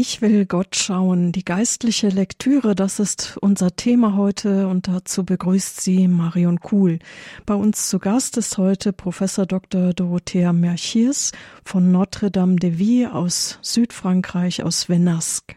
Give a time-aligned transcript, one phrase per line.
[0.00, 1.32] Ich will Gott schauen.
[1.32, 7.00] Die geistliche Lektüre, das ist unser Thema heute und dazu begrüßt sie Marion Kuhl.
[7.46, 9.94] Bei uns zu Gast ist heute Professor Dr.
[9.94, 11.32] Dorothea Merchiers
[11.64, 15.56] von Notre Dame de Vie aus Südfrankreich, aus Venasque.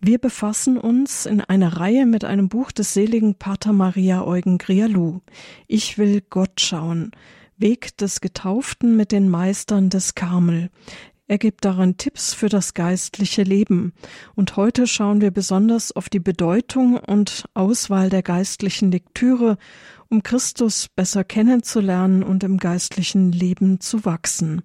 [0.00, 5.20] Wir befassen uns in einer Reihe mit einem Buch des seligen Pater Maria Eugen Grialou.
[5.68, 7.10] Ich will Gott schauen.
[7.58, 10.70] Weg des Getauften mit den Meistern des Karmel.
[11.32, 13.94] Er gibt darin Tipps für das geistliche Leben.
[14.34, 19.56] Und heute schauen wir besonders auf die Bedeutung und Auswahl der geistlichen Lektüre,
[20.10, 24.60] um Christus besser kennenzulernen und im geistlichen Leben zu wachsen.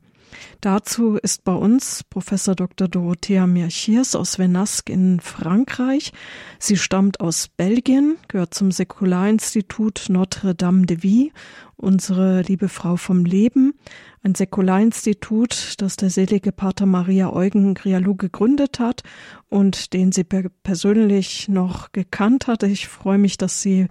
[0.60, 2.90] Dazu ist bei uns Professor Dr.
[2.90, 6.12] Dorothea Merchiers aus Venasque in Frankreich.
[6.60, 11.32] Sie stammt aus Belgien, gehört zum Säkularinstitut Notre Dame de Vie,
[11.78, 13.74] unsere liebe Frau vom Leben,
[14.24, 19.04] ein Säkularinstitut, das der selige Pater Maria Eugen Grialou gegründet hat
[19.48, 22.64] und den sie persönlich noch gekannt hat.
[22.64, 23.88] Ich freue mich, dass sie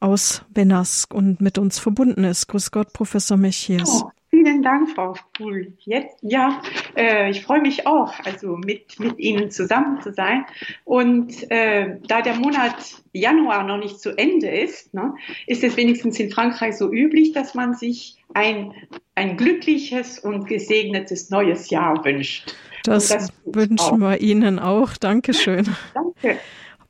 [0.00, 2.48] aus Venask und mit uns verbunden ist.
[2.48, 4.02] Grüß Gott, Professor Mechiers.
[4.04, 4.10] Oh,
[4.48, 5.74] vielen Dank, Frau Kuhl.
[5.80, 6.62] Jetzt, ja,
[6.96, 10.46] äh, ich freue mich auch, also mit, mit Ihnen zusammen zu sein.
[10.84, 12.76] Und äh, da der Monat
[13.12, 15.14] Januar noch nicht zu Ende ist, ne,
[15.46, 18.72] ist es wenigstens in Frankreich so üblich, dass man sich ein,
[19.14, 22.54] ein glückliches und gesegnetes neues Jahr wünscht.
[22.84, 24.96] Das, das wünschen wir Ihnen auch.
[24.96, 25.68] Dankeschön.
[25.92, 26.38] Danke.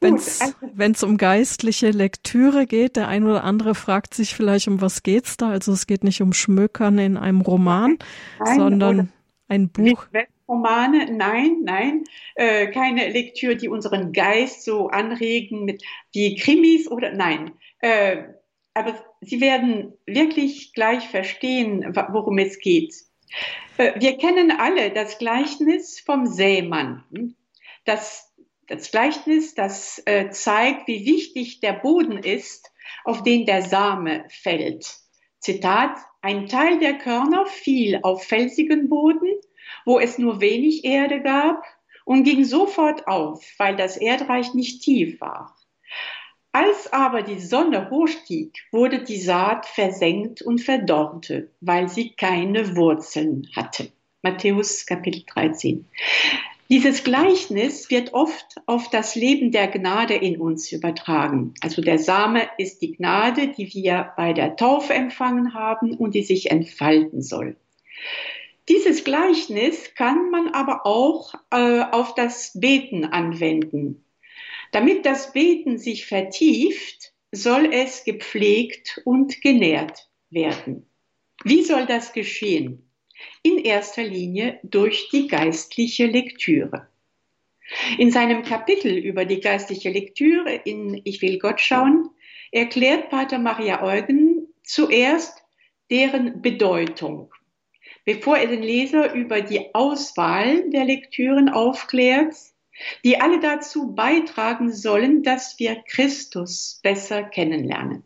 [0.00, 4.80] Wenn es also, um geistliche Lektüre geht, der ein oder andere fragt sich vielleicht, um
[4.80, 5.50] was geht's da?
[5.50, 7.98] Also es geht nicht um Schmökern in einem Roman,
[8.38, 9.12] nein, sondern
[9.48, 10.06] ein Buch.
[10.48, 12.04] Romane, nein, nein,
[12.34, 15.82] äh, keine Lektüre, die unseren Geist so anregen mit
[16.12, 17.52] wie Krimis oder nein.
[17.80, 18.22] Äh,
[18.72, 22.94] aber Sie werden wirklich gleich verstehen, worum es geht.
[23.76, 27.04] Äh, wir kennen alle das Gleichnis vom Sämann.
[27.84, 28.27] Das,
[28.68, 32.70] das Gleichnis, das äh, zeigt, wie wichtig der Boden ist,
[33.04, 34.94] auf den der Same fällt.
[35.40, 39.32] Zitat, ein Teil der Körner fiel auf felsigen Boden,
[39.84, 41.64] wo es nur wenig Erde gab
[42.04, 45.56] und ging sofort auf, weil das Erdreich nicht tief war.
[46.52, 53.48] Als aber die Sonne hochstieg, wurde die Saat versenkt und verdorrte, weil sie keine Wurzeln
[53.54, 53.92] hatte.
[54.22, 55.86] Matthäus Kapitel 13.
[56.70, 61.54] Dieses Gleichnis wird oft auf das Leben der Gnade in uns übertragen.
[61.62, 66.22] Also der Same ist die Gnade, die wir bei der Taufe empfangen haben und die
[66.22, 67.56] sich entfalten soll.
[68.68, 74.04] Dieses Gleichnis kann man aber auch äh, auf das Beten anwenden.
[74.70, 80.86] Damit das Beten sich vertieft, soll es gepflegt und genährt werden.
[81.44, 82.87] Wie soll das geschehen?
[83.42, 86.88] In erster Linie durch die geistliche Lektüre.
[87.98, 92.10] In seinem Kapitel über die geistliche Lektüre in Ich will Gott schauen
[92.50, 95.42] erklärt Pater Maria Eugen zuerst
[95.90, 97.32] deren Bedeutung.
[98.04, 102.34] Bevor er den Leser über die Auswahl der Lektüren aufklärt,
[103.04, 108.04] die alle dazu beitragen sollen, dass wir Christus besser kennenlernen.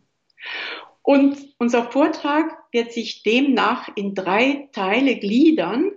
[1.03, 5.91] Und unser Vortrag wird sich demnach in drei Teile gliedern.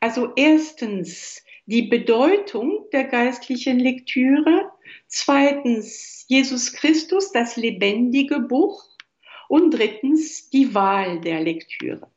[0.00, 4.72] Also erstens die Bedeutung der geistlichen Lektüre,
[5.06, 8.84] zweitens Jesus Christus, das lebendige Buch
[9.48, 12.10] und drittens die Wahl der Lektüre.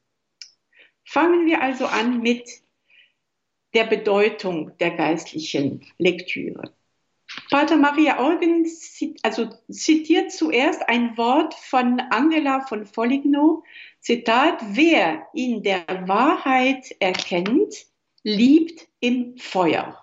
[1.04, 2.50] Fangen wir also an mit
[3.76, 6.74] der Bedeutung der geistlichen Lektüre.
[7.50, 8.66] Pater Maria Eugen
[9.22, 13.64] also zitiert zuerst ein Wort von Angela von Foligno,
[14.00, 17.86] Zitat, wer in der Wahrheit erkennt,
[18.24, 19.98] liebt im Feuer.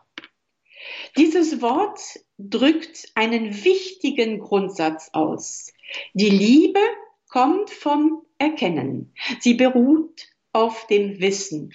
[1.17, 2.01] Dieses Wort
[2.39, 5.73] drückt einen wichtigen Grundsatz aus.
[6.15, 6.81] Die Liebe
[7.29, 9.13] kommt vom Erkennen.
[9.41, 11.75] Sie beruht auf dem Wissen.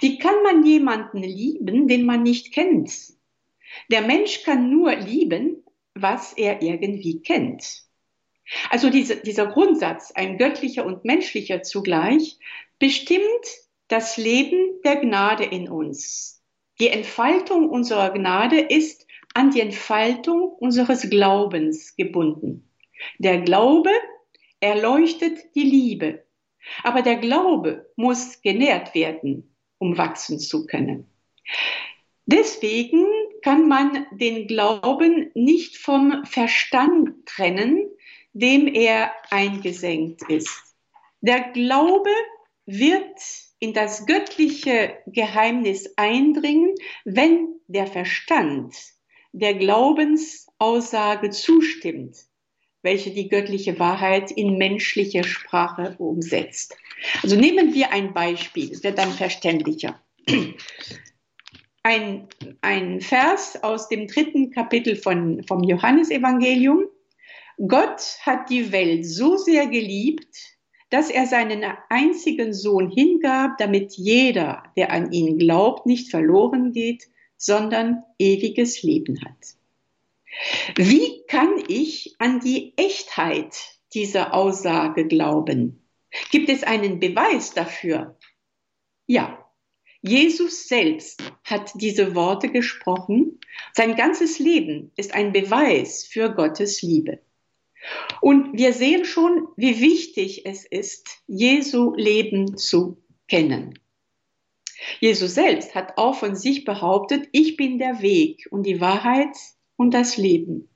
[0.00, 2.90] Wie kann man jemanden lieben, den man nicht kennt?
[3.90, 5.64] Der Mensch kann nur lieben,
[5.94, 7.84] was er irgendwie kennt.
[8.68, 12.38] Also diese, dieser Grundsatz, ein göttlicher und menschlicher zugleich,
[12.78, 13.22] bestimmt
[13.88, 16.42] das Leben der Gnade in uns.
[16.80, 22.70] Die Entfaltung unserer Gnade ist an die Entfaltung unseres Glaubens gebunden.
[23.18, 23.90] Der Glaube
[24.60, 26.24] erleuchtet die Liebe,
[26.82, 29.50] aber der Glaube muss genährt werden
[29.80, 31.10] um wachsen zu können.
[32.26, 33.04] Deswegen
[33.42, 37.86] kann man den Glauben nicht vom Verstand trennen,
[38.32, 40.74] dem er eingesenkt ist.
[41.20, 42.10] Der Glaube
[42.66, 43.18] wird
[43.58, 48.74] in das göttliche Geheimnis eindringen, wenn der Verstand
[49.32, 52.16] der Glaubensaussage zustimmt,
[52.82, 56.76] welche die göttliche Wahrheit in menschliche Sprache umsetzt.
[57.22, 60.00] Also nehmen wir ein Beispiel, es wird dann verständlicher.
[61.82, 62.28] Ein,
[62.60, 66.84] ein Vers aus dem dritten Kapitel von, vom Johannesevangelium.
[67.66, 70.36] Gott hat die Welt so sehr geliebt,
[70.90, 77.08] dass er seinen einzigen Sohn hingab, damit jeder, der an ihn glaubt, nicht verloren geht,
[77.36, 79.56] sondern ewiges Leben hat.
[80.76, 83.56] Wie kann ich an die Echtheit
[83.94, 85.82] dieser Aussage glauben?
[86.30, 88.16] Gibt es einen Beweis dafür?
[89.06, 89.39] Ja,
[90.02, 93.38] Jesus selbst hat diese Worte gesprochen.
[93.74, 97.20] Sein ganzes Leben ist ein Beweis für Gottes Liebe.
[98.20, 103.78] Und wir sehen schon, wie wichtig es ist, Jesu Leben zu kennen.
[105.00, 109.36] Jesus selbst hat auch von sich behauptet, ich bin der Weg und die Wahrheit
[109.76, 110.68] und das Leben.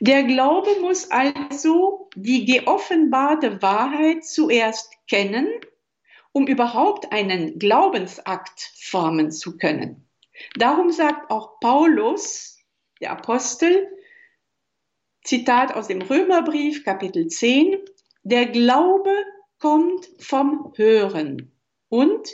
[0.00, 5.48] Der Glaube muss also die geoffenbarte Wahrheit zuerst kennen,
[6.36, 10.06] um überhaupt einen Glaubensakt formen zu können.
[10.58, 12.58] Darum sagt auch Paulus,
[13.00, 13.88] der Apostel,
[15.24, 17.78] Zitat aus dem Römerbrief, Kapitel 10,
[18.22, 19.14] der Glaube
[19.58, 21.58] kommt vom Hören.
[21.88, 22.28] Und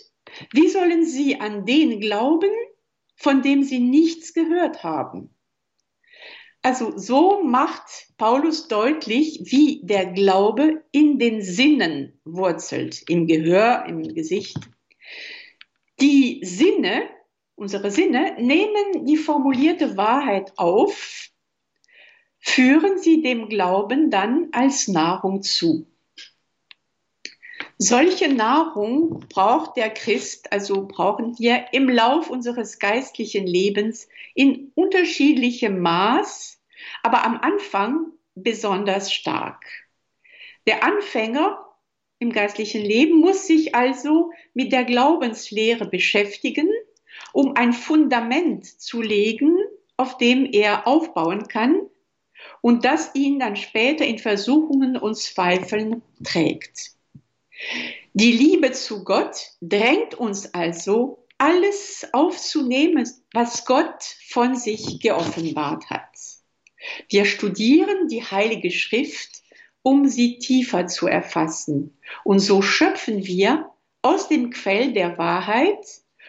[0.52, 2.50] wie sollen sie an den glauben,
[3.14, 5.31] von dem sie nichts gehört haben?
[6.62, 14.02] Also so macht Paulus deutlich, wie der Glaube in den Sinnen wurzelt, im Gehör, im
[14.14, 14.56] Gesicht.
[16.00, 17.02] Die Sinne,
[17.56, 21.32] unsere Sinne, nehmen die formulierte Wahrheit auf
[22.42, 25.86] führen sie dem Glauben dann als Nahrung zu.
[27.84, 34.06] Solche Nahrung braucht der Christ, also brauchen wir im Lauf unseres geistlichen Lebens
[34.36, 36.62] in unterschiedlichem Maß,
[37.02, 39.64] aber am Anfang besonders stark.
[40.68, 41.58] Der Anfänger
[42.20, 46.68] im geistlichen Leben muss sich also mit der Glaubenslehre beschäftigen,
[47.32, 49.58] um ein Fundament zu legen,
[49.96, 51.80] auf dem er aufbauen kann,
[52.60, 57.01] und das ihn dann später in Versuchungen und Zweifeln trägt.
[58.14, 66.10] Die Liebe zu Gott drängt uns also, alles aufzunehmen, was Gott von sich geoffenbart hat.
[67.08, 69.42] Wir studieren die Heilige Schrift,
[69.82, 71.98] um sie tiefer zu erfassen.
[72.24, 73.70] Und so schöpfen wir
[74.02, 75.84] aus dem Quell der Wahrheit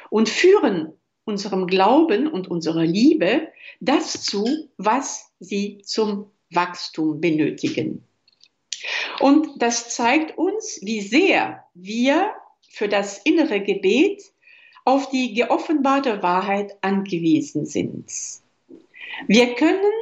[0.09, 0.93] und führen
[1.25, 3.47] unserem Glauben und unserer Liebe
[3.79, 8.03] das zu, was sie zum Wachstum benötigen.
[9.23, 12.33] Und das zeigt uns, wie sehr wir
[12.69, 14.21] für das innere Gebet
[14.83, 18.11] auf die geoffenbarte Wahrheit angewiesen sind.
[19.29, 19.93] Wir können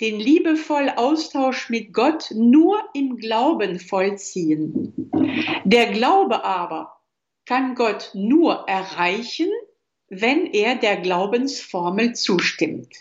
[0.00, 5.10] den liebevollen Austausch mit Gott nur im Glauben vollziehen.
[5.64, 7.02] Der Glaube aber
[7.44, 9.50] kann Gott nur erreichen,
[10.08, 12.94] wenn er der Glaubensformel zustimmt.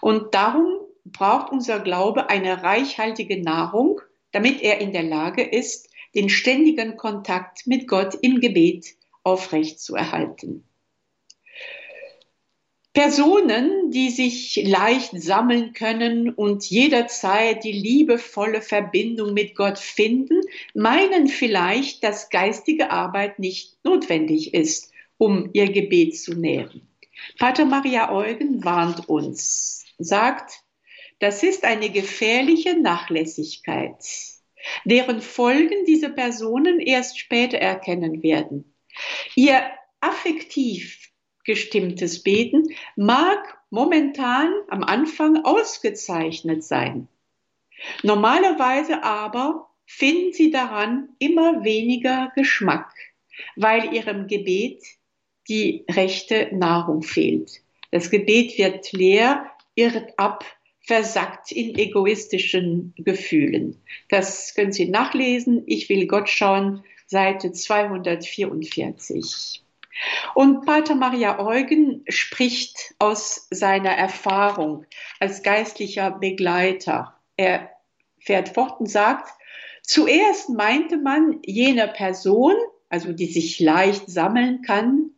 [0.00, 4.00] Und darum braucht unser Glaube eine reichhaltige Nahrung,
[4.32, 8.86] damit er in der Lage ist, den ständigen Kontakt mit Gott im Gebet
[9.22, 10.64] aufrecht zu erhalten.
[12.94, 20.40] Personen, die sich leicht sammeln können und jederzeit die liebevolle Verbindung mit Gott finden,
[20.74, 26.88] meinen vielleicht, dass geistige Arbeit nicht notwendig ist um ihr Gebet zu nähren.
[27.38, 30.62] Pater Maria Eugen warnt uns, sagt,
[31.18, 33.96] das ist eine gefährliche Nachlässigkeit,
[34.84, 38.74] deren Folgen diese Personen erst später erkennen werden.
[39.34, 39.62] Ihr
[40.00, 41.10] affektiv
[41.44, 47.08] gestimmtes Beten mag momentan am Anfang ausgezeichnet sein.
[48.02, 52.92] Normalerweise aber finden sie daran immer weniger Geschmack,
[53.56, 54.82] weil ihrem Gebet
[55.48, 57.62] die rechte Nahrung fehlt.
[57.90, 60.44] Das Gebet wird leer, irrt ab,
[60.88, 63.80] versackt in egoistischen Gefühlen.
[64.08, 65.62] Das können Sie nachlesen.
[65.66, 69.62] Ich will Gott schauen, Seite 244.
[70.34, 74.86] Und Pater Maria Eugen spricht aus seiner Erfahrung
[75.20, 77.14] als geistlicher Begleiter.
[77.36, 77.68] Er
[78.18, 79.30] fährt fort und sagt,
[79.82, 82.54] zuerst meinte man jene Person,
[82.88, 85.10] also die sich leicht sammeln kann,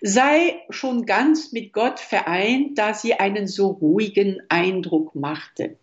[0.00, 5.78] sei schon ganz mit Gott vereint, da sie einen so ruhigen Eindruck machte.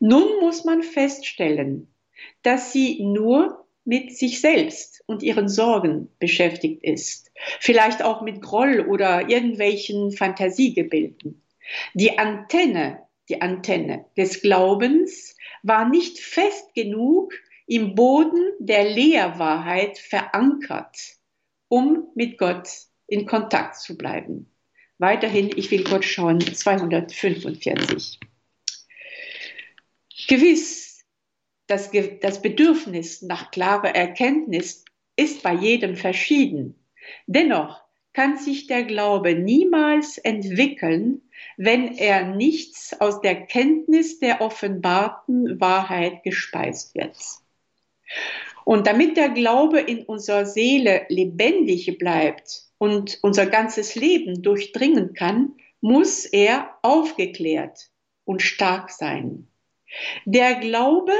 [0.00, 1.88] Nun muss man feststellen,
[2.42, 7.30] dass sie nur mit sich selbst und ihren Sorgen beschäftigt ist,
[7.60, 11.42] vielleicht auch mit Groll oder irgendwelchen Fantasiegebilden.
[11.94, 17.32] Die Antenne, die Antenne des Glaubens war nicht fest genug
[17.66, 20.96] im Boden der Lehrwahrheit verankert,
[21.68, 22.68] um mit Gott
[23.06, 24.50] in Kontakt zu bleiben.
[24.98, 28.18] Weiterhin, ich will Gott schauen, 245.
[30.28, 31.04] Gewiss,
[31.66, 34.84] das, das Bedürfnis nach klarer Erkenntnis
[35.16, 36.74] ist bei jedem verschieden.
[37.26, 37.82] Dennoch
[38.12, 41.20] kann sich der Glaube niemals entwickeln,
[41.58, 47.16] wenn er nichts aus der Kenntnis der offenbarten Wahrheit gespeist wird.
[48.64, 55.54] Und damit der Glaube in unserer Seele lebendig bleibt und unser ganzes Leben durchdringen kann,
[55.80, 57.90] muss er aufgeklärt
[58.24, 59.48] und stark sein.
[60.24, 61.12] Der Glaube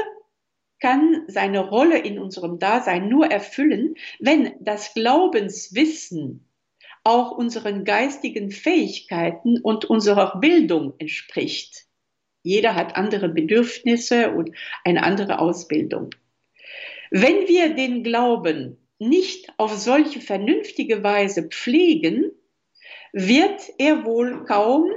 [0.79, 6.47] kann seine Rolle in unserem Dasein nur erfüllen, wenn das Glaubenswissen
[7.03, 11.85] auch unseren geistigen Fähigkeiten und unserer Bildung entspricht.
[12.43, 14.51] Jeder hat andere Bedürfnisse und
[14.83, 16.09] eine andere Ausbildung.
[17.09, 22.31] Wenn wir den Glauben nicht auf solche vernünftige Weise pflegen,
[23.13, 24.89] wird er wohl kaum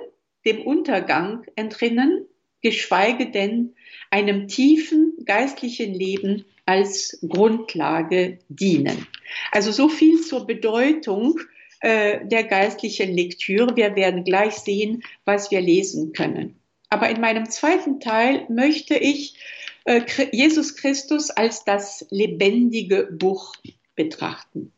[0.45, 2.27] dem Untergang entrinnen,
[2.63, 3.75] geschweige denn
[4.11, 9.07] einem tiefen geistlichen Leben als Grundlage dienen.
[9.53, 11.41] Also so viel zur Bedeutung
[11.81, 13.77] äh, der geistlichen Lektüre.
[13.77, 16.61] Wir werden gleich sehen, was wir lesen können.
[16.91, 19.37] Aber in meinem zweiten Teil möchte ich
[19.85, 20.03] äh,
[20.33, 23.55] Jesus Christus als das lebendige Buch
[24.01, 24.73] betrachten.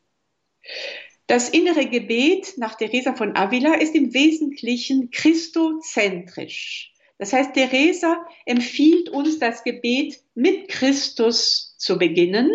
[1.29, 6.93] Das innere Gebet nach Teresa von Avila ist im Wesentlichen christozentrisch.
[7.19, 12.51] Das heißt, Teresa empfiehlt uns, das Gebet mit Christus zu beginnen,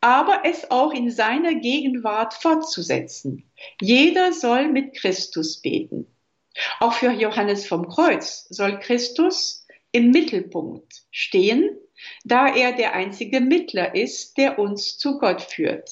[0.00, 3.50] aber es auch in seiner Gegenwart fortzusetzen.
[3.80, 6.06] Jeder soll mit Christus beten.
[6.78, 11.76] Auch für Johannes vom Kreuz soll Christus im Mittelpunkt stehen,
[12.24, 15.90] da er der einzige Mittler ist, der uns zu Gott führt.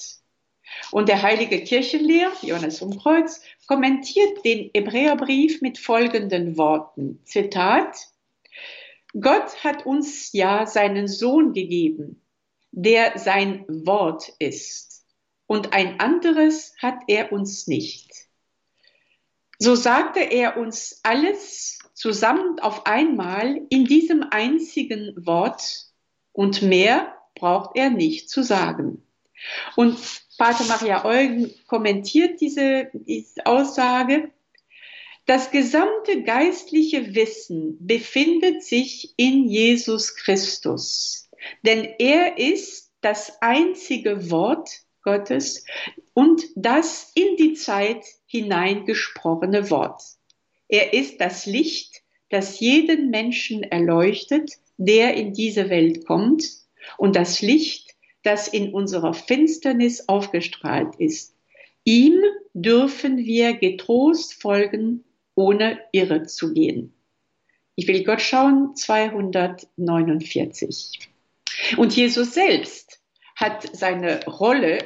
[0.91, 7.21] Und der heilige Kirchenlehrer, Johannes vom Kreuz, kommentiert den Hebräerbrief mit folgenden Worten.
[7.23, 7.97] Zitat.
[9.19, 12.21] Gott hat uns ja seinen Sohn gegeben,
[12.71, 15.05] der sein Wort ist,
[15.47, 18.27] und ein anderes hat er uns nicht.
[19.59, 25.87] So sagte er uns alles zusammen auf einmal in diesem einzigen Wort
[26.37, 29.01] und mehr braucht er nicht zu sagen.
[29.75, 29.97] Und
[30.37, 34.31] Pater Maria Eugen kommentiert diese, diese Aussage.
[35.25, 41.27] Das gesamte geistliche Wissen befindet sich in Jesus Christus,
[41.63, 44.69] denn er ist das einzige Wort
[45.01, 45.65] Gottes
[46.13, 50.03] und das in die Zeit hineingesprochene Wort.
[50.67, 56.45] Er ist das Licht, das jeden Menschen erleuchtet, der in diese Welt kommt
[56.97, 61.35] und das Licht, das in unserer Finsternis aufgestrahlt ist.
[61.83, 62.19] Ihm
[62.53, 65.03] dürfen wir getrost folgen,
[65.35, 66.93] ohne irre zu gehen.
[67.75, 70.99] Ich will Gott schauen, 249.
[71.77, 72.99] Und Jesus selbst
[73.35, 74.79] hat seine Rolle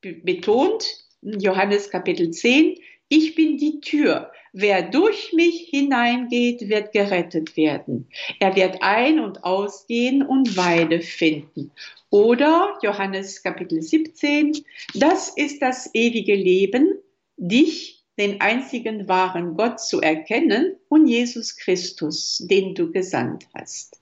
[0.00, 4.30] betont, Johannes Kapitel 10, ich bin die Tür.
[4.58, 8.08] Wer durch mich hineingeht, wird gerettet werden.
[8.40, 11.72] Er wird ein- und ausgehen und Weide finden.
[12.08, 16.94] Oder Johannes Kapitel 17, das ist das ewige Leben,
[17.36, 24.00] dich, den einzigen wahren Gott zu erkennen und Jesus Christus, den du gesandt hast.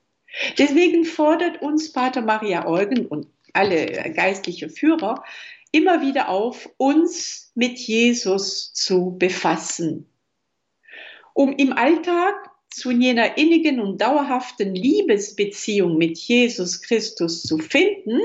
[0.57, 5.25] Deswegen fordert uns Pater Maria Eugen und alle geistliche Führer
[5.73, 10.07] immer wieder auf, uns mit Jesus zu befassen
[11.35, 12.35] um im Alltag
[12.71, 18.19] zu jener innigen und dauerhaften Liebesbeziehung mit Jesus Christus zu finden,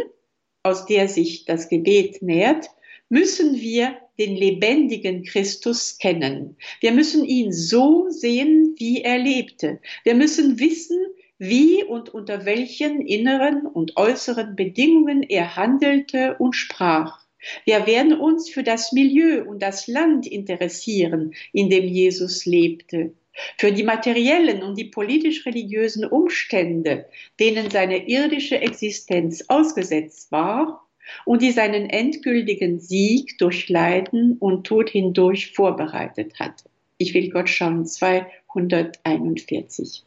[0.63, 2.67] aus der sich das Gebet nährt,
[3.09, 6.57] müssen wir den lebendigen Christus kennen.
[6.81, 9.79] Wir müssen ihn so sehen, wie er lebte.
[10.03, 10.97] Wir müssen wissen,
[11.37, 17.28] wie und unter welchen inneren und äußeren Bedingungen er handelte und sprach.
[17.65, 23.13] Wir werden uns für das Milieu und das Land interessieren, in dem Jesus lebte,
[23.57, 27.05] für die materiellen und die politisch-religiösen Umstände,
[27.39, 30.87] denen seine irdische Existenz ausgesetzt war
[31.25, 36.63] und die seinen endgültigen Sieg durch Leiden und Tod hindurch vorbereitet hat.
[36.97, 40.03] Ich will Gott schauen, 241.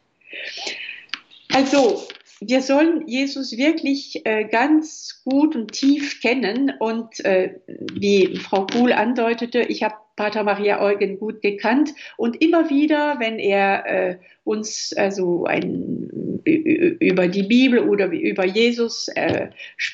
[1.51, 2.03] Also,
[2.47, 6.73] wir sollen Jesus wirklich äh, ganz gut und tief kennen.
[6.79, 12.69] Und äh, wie Frau Kuhl andeutete, ich habe Pater Maria Eugen gut gekannt und immer
[12.69, 19.49] wieder, wenn er äh, uns also ein, über die Bibel oder über Jesus äh,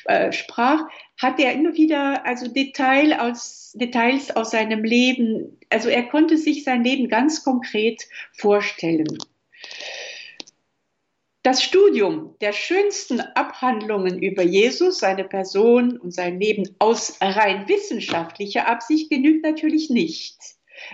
[0.06, 0.82] äh, sprach,
[1.16, 6.64] hat er immer wieder also Detail aus, Details aus seinem Leben, also er konnte sich
[6.64, 8.02] sein Leben ganz konkret
[8.32, 9.06] vorstellen.
[11.42, 18.68] Das Studium der schönsten Abhandlungen über Jesus, seine Person und sein Leben aus rein wissenschaftlicher
[18.68, 20.36] Absicht genügt natürlich nicht,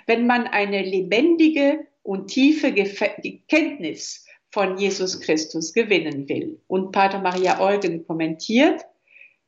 [0.07, 6.61] wenn man eine lebendige und tiefe Kenntnis von Jesus Christus gewinnen will.
[6.69, 8.83] Und Pater Maria Eugen kommentiert,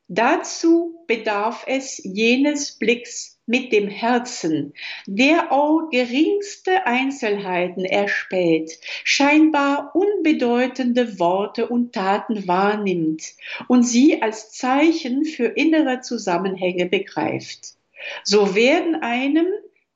[0.08, 4.74] dazu bedarf es jenes Blicks mit dem Herzen,
[5.06, 13.34] der auch geringste Einzelheiten erspäht, scheinbar unbedeutende Worte und Taten wahrnimmt
[13.66, 17.74] und sie als Zeichen für innere Zusammenhänge begreift.
[18.22, 19.46] So werden einem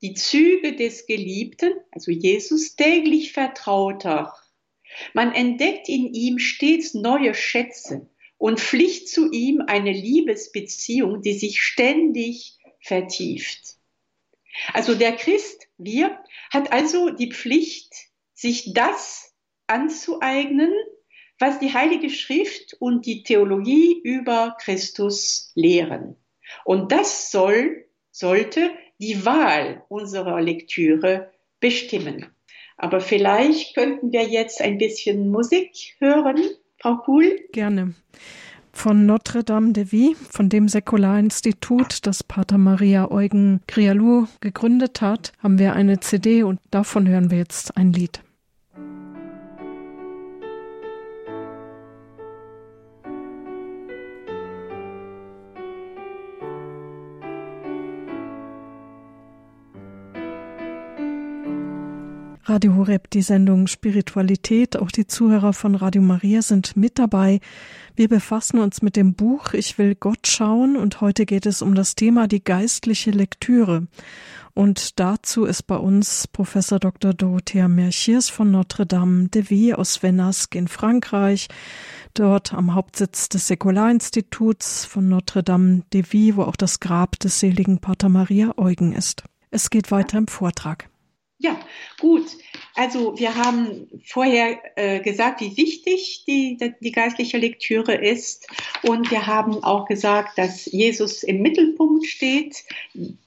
[0.01, 4.33] die Züge des Geliebten, also Jesus, täglich vertrauter.
[5.13, 8.07] Man entdeckt in ihm stets neue Schätze
[8.37, 13.77] und pflicht zu ihm eine Liebesbeziehung, die sich ständig vertieft.
[14.73, 16.19] Also der Christ, wir,
[16.51, 17.93] hat also die Pflicht,
[18.33, 19.33] sich das
[19.67, 20.71] anzueignen,
[21.39, 26.15] was die Heilige Schrift und die Theologie über Christus lehren.
[26.65, 32.27] Und das soll, sollte die Wahl unserer Lektüre bestimmen.
[32.77, 36.49] Aber vielleicht könnten wir jetzt ein bisschen Musik hören,
[36.79, 37.39] Frau Kuhl.
[37.51, 37.95] Gerne
[38.73, 45.31] von Notre Dame de Vie, von dem Säkularinstitut, das Pater Maria Eugen Grialou gegründet hat,
[45.41, 48.21] haben wir eine CD und davon hören wir jetzt ein Lied.
[62.53, 64.77] Radio Horeb, die Sendung Spiritualität.
[64.77, 67.39] Auch die Zuhörer von Radio Maria sind mit dabei.
[67.95, 71.73] Wir befassen uns mit dem Buch Ich will Gott schauen und heute geht es um
[71.73, 73.87] das Thema die geistliche Lektüre.
[74.53, 77.15] Und dazu ist bei uns Professor Dr.
[77.15, 81.47] Dorothea Merchiers von Notre Dame de Vie aus Venasque in Frankreich,
[82.13, 87.39] dort am Hauptsitz des Säkularinstituts von Notre Dame de Vie, wo auch das Grab des
[87.39, 89.23] seligen Pater Maria Eugen ist.
[89.49, 90.92] Es geht weiter im Vortrag.
[91.43, 91.59] Ja,
[91.99, 92.37] gut.
[92.73, 98.47] Also wir haben vorher äh, gesagt, wie wichtig die, die geistliche Lektüre ist.
[98.81, 102.63] Und wir haben auch gesagt, dass Jesus im Mittelpunkt steht,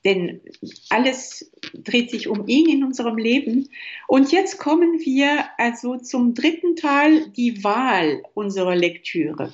[0.07, 0.41] denn
[0.89, 3.69] alles dreht sich um ihn in unserem Leben.
[4.09, 9.53] Und jetzt kommen wir also zum dritten Teil, die Wahl unserer Lektüre.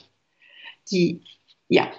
[0.93, 1.21] Die,
[1.69, 1.91] ja,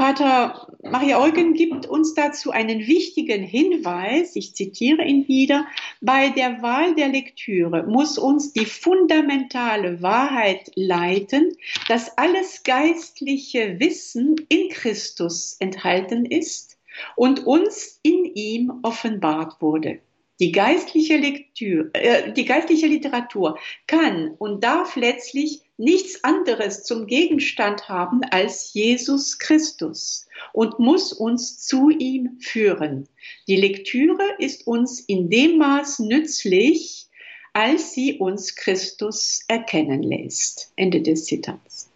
[0.00, 5.66] Pater Maria Eugen gibt uns dazu einen wichtigen Hinweis, ich zitiere ihn wieder,
[6.00, 11.54] bei der Wahl der Lektüre muss uns die fundamentale Wahrheit leiten,
[11.86, 16.78] dass alles geistliche Wissen in Christus enthalten ist
[17.14, 20.00] und uns in ihm offenbart wurde.
[20.40, 27.88] Die geistliche, Lektüre, äh, die geistliche Literatur kann und darf letztlich nichts anderes zum Gegenstand
[27.88, 33.06] haben als Jesus Christus und muss uns zu ihm führen.
[33.48, 37.06] Die Lektüre ist uns in dem Maß nützlich,
[37.52, 40.72] als sie uns Christus erkennen lässt.
[40.76, 41.90] Ende des Zitats.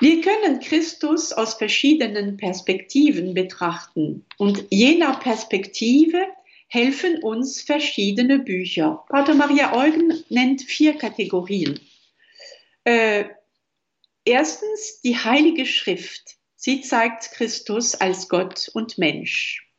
[0.00, 6.26] Wir können Christus aus verschiedenen Perspektiven betrachten und jener Perspektive
[6.72, 9.04] helfen uns verschiedene Bücher.
[9.10, 11.78] Pater Maria Eugen nennt vier Kategorien.
[12.84, 13.26] Äh,
[14.24, 16.38] erstens die Heilige Schrift.
[16.56, 19.70] Sie zeigt Christus als Gott und Mensch.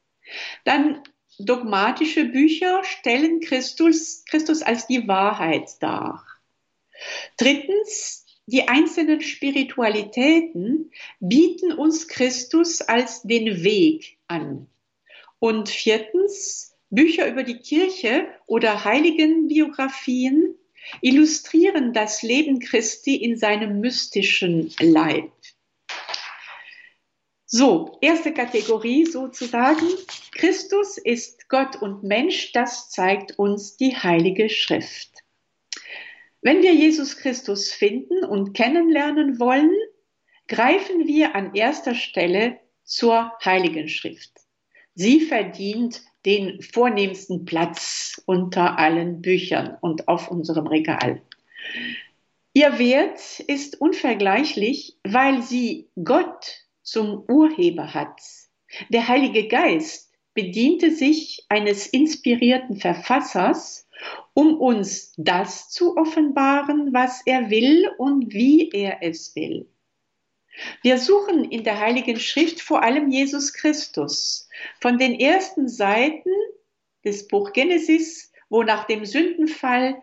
[0.66, 1.02] Dann
[1.40, 6.24] dogmatische Bücher stellen Christus, Christus als die Wahrheit dar.
[7.38, 14.68] Drittens, die einzelnen Spiritualitäten bieten uns Christus als den Weg an.
[15.40, 20.56] Und viertens, Bücher über die Kirche oder Heiligenbiografien
[21.02, 25.32] illustrieren das Leben Christi in seinem mystischen Leib.
[27.46, 29.88] So, erste Kategorie sozusagen.
[30.34, 35.10] Christus ist Gott und Mensch, das zeigt uns die Heilige Schrift.
[36.42, 39.72] Wenn wir Jesus Christus finden und kennenlernen wollen,
[40.48, 44.32] greifen wir an erster Stelle zur Heiligen Schrift.
[44.94, 51.22] Sie verdient den vornehmsten Platz unter allen Büchern und auf unserem Regal.
[52.54, 58.22] Ihr Wert ist unvergleichlich, weil sie Gott zum Urheber hat.
[58.90, 63.88] Der Heilige Geist bediente sich eines inspirierten Verfassers,
[64.34, 69.68] um uns das zu offenbaren, was er will und wie er es will.
[70.82, 74.48] Wir suchen in der Heiligen Schrift vor allem Jesus Christus.
[74.80, 76.30] Von den ersten Seiten
[77.04, 80.02] des Buch Genesis, wo nach dem Sündenfall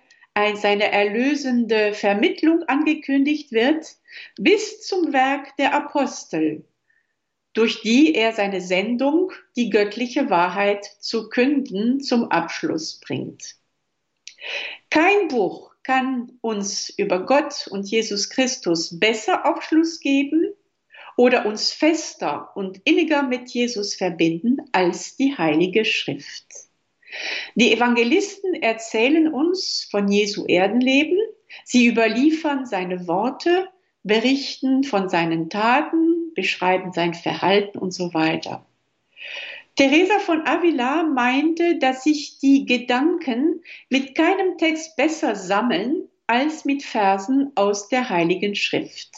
[0.54, 3.86] seine erlösende Vermittlung angekündigt wird,
[4.36, 6.64] bis zum Werk der Apostel,
[7.52, 13.56] durch die er seine Sendung, die göttliche Wahrheit zu künden, zum Abschluss bringt.
[14.88, 20.54] Kein Buch kann uns über Gott und Jesus Christus besser Aufschluss geben
[21.16, 26.46] oder uns fester und inniger mit Jesus verbinden als die Heilige Schrift.
[27.56, 31.18] Die Evangelisten erzählen uns von Jesu Erdenleben,
[31.64, 33.66] sie überliefern seine Worte,
[34.04, 38.64] berichten von seinen Taten, beschreiben sein Verhalten und so weiter.
[39.80, 46.82] Teresa von Avila meinte, dass sich die Gedanken mit keinem Text besser sammeln als mit
[46.82, 49.08] Versen aus der Heiligen Schrift.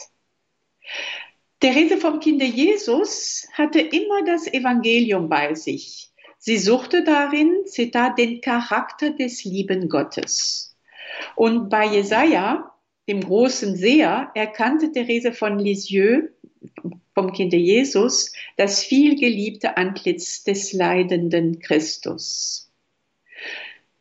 [1.58, 6.12] Therese vom Kinde Jesus hatte immer das Evangelium bei sich.
[6.38, 10.76] Sie suchte darin, Zitat, den Charakter des lieben Gottes.
[11.34, 12.72] Und bei Jesaja,
[13.08, 16.28] dem großen Seher, erkannte Therese von Lisieux
[17.14, 22.70] vom Kinde Jesus das vielgeliebte Antlitz des leidenden Christus.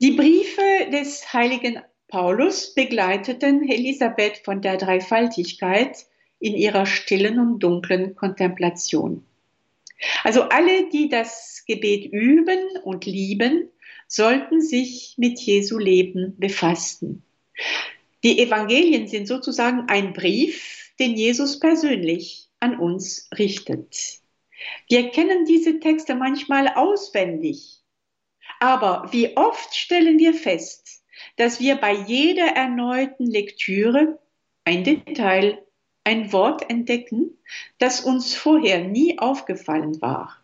[0.02, 6.06] Die Briefe des heiligen Paulus begleiteten Elisabeth von der Dreifaltigkeit
[6.39, 9.24] in ihrer stillen und dunklen Kontemplation.
[10.24, 13.69] Also alle, die das Gebet üben und lieben,
[14.08, 17.24] sollten sich mit Jesu Leben befassen.
[18.24, 24.21] Die Evangelien sind sozusagen ein Brief, den Jesus persönlich an uns richtet.
[24.88, 27.82] Wir kennen diese Texte manchmal auswendig,
[28.60, 31.04] aber wie oft stellen wir fest,
[31.36, 34.19] dass wir bei jeder erneuten Lektüre
[34.63, 35.65] ein Detail
[36.04, 37.38] ein Wort entdecken,
[37.78, 40.38] das uns vorher nie aufgefallen war.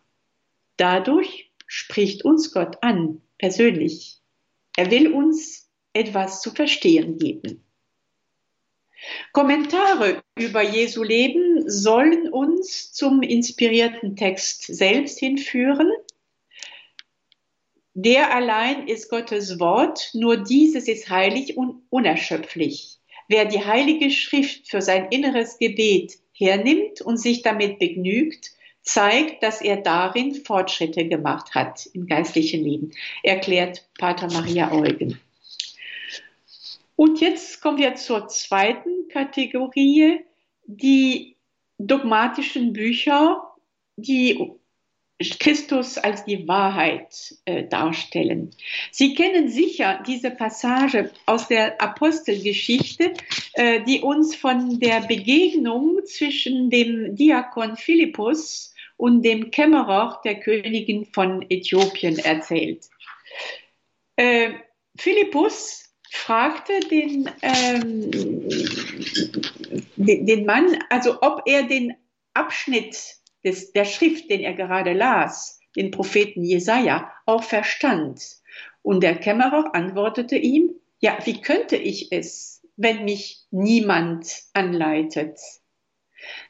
[0.76, 4.20] Dadurch spricht uns Gott an, persönlich.
[4.76, 7.64] Er will uns etwas zu verstehen geben.
[9.32, 15.90] Kommentare über Jesu Leben sollen uns zum inspirierten Text selbst hinführen.
[17.94, 22.98] Der allein ist Gottes Wort, nur dieses ist heilig und unerschöpflich.
[23.28, 29.60] Wer die Heilige Schrift für sein inneres Gebet hernimmt und sich damit begnügt, zeigt, dass
[29.60, 35.20] er darin Fortschritte gemacht hat im geistlichen Leben, erklärt Pater Maria Eugen.
[36.98, 40.18] Und jetzt kommen wir zur zweiten Kategorie,
[40.66, 41.36] die
[41.78, 43.54] dogmatischen Bücher,
[43.94, 44.50] die
[45.38, 48.50] Christus als die Wahrheit äh, darstellen.
[48.90, 53.14] Sie kennen sicher diese Passage aus der Apostelgeschichte,
[53.52, 61.06] äh, die uns von der Begegnung zwischen dem Diakon Philippus und dem Kämmerer der Königin
[61.06, 62.86] von Äthiopien erzählt.
[64.16, 64.50] Äh,
[64.96, 68.10] Philippus fragte den, ähm,
[69.96, 71.94] den, Mann, also ob er den
[72.34, 72.96] Abschnitt
[73.44, 78.22] des, der Schrift, den er gerade las, den Propheten Jesaja, auch verstand.
[78.82, 85.38] Und der Kämmerer antwortete ihm, ja, wie könnte ich es, wenn mich niemand anleitet?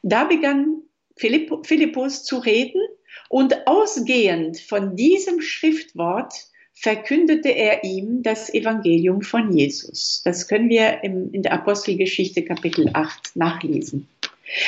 [0.01, 0.83] Da begann
[1.17, 2.81] Philipp, Philippus zu reden
[3.29, 6.33] und ausgehend von diesem Schriftwort
[6.79, 10.21] verkündete er ihm das Evangelium von Jesus.
[10.23, 14.07] Das können wir im, in der Apostelgeschichte Kapitel 8 nachlesen.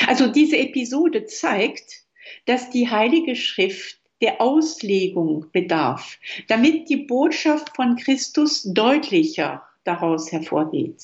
[0.06, 2.02] Also diese Episode zeigt,
[2.44, 11.02] dass die Heilige Schrift der Auslegung bedarf, damit die Botschaft von Christus deutlicher daraus hervorgeht.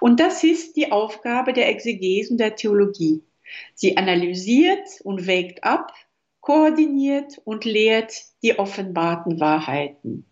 [0.00, 3.22] Und das ist die Aufgabe der Exegesen der Theologie.
[3.74, 5.92] Sie analysiert und wägt ab,
[6.48, 10.24] koordiniert und lehrt die offenbarten Wahrheiten.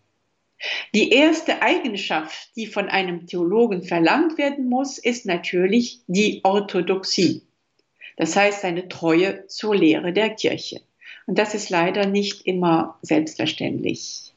[0.95, 7.43] Die erste Eigenschaft, die von einem Theologen verlangt werden muss, ist natürlich die Orthodoxie.
[8.15, 10.81] Das heißt, seine Treue zur Lehre der Kirche.
[11.27, 14.33] Und das ist leider nicht immer selbstverständlich.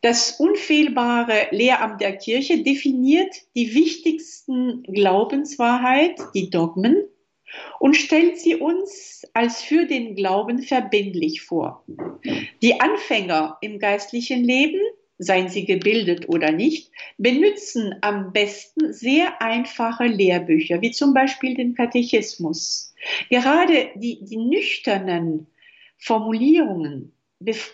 [0.00, 7.04] Das unfehlbare Lehramt der Kirche definiert die wichtigsten Glaubenswahrheit, die Dogmen,
[7.78, 11.84] und stellt sie uns als für den Glauben verbindlich vor.
[12.62, 14.80] Die Anfänger im geistlichen Leben
[15.18, 21.74] seien sie gebildet oder nicht, benutzen am besten sehr einfache Lehrbücher, wie zum Beispiel den
[21.74, 22.94] Katechismus.
[23.30, 25.46] Gerade die, die nüchternen
[25.98, 27.12] Formulierungen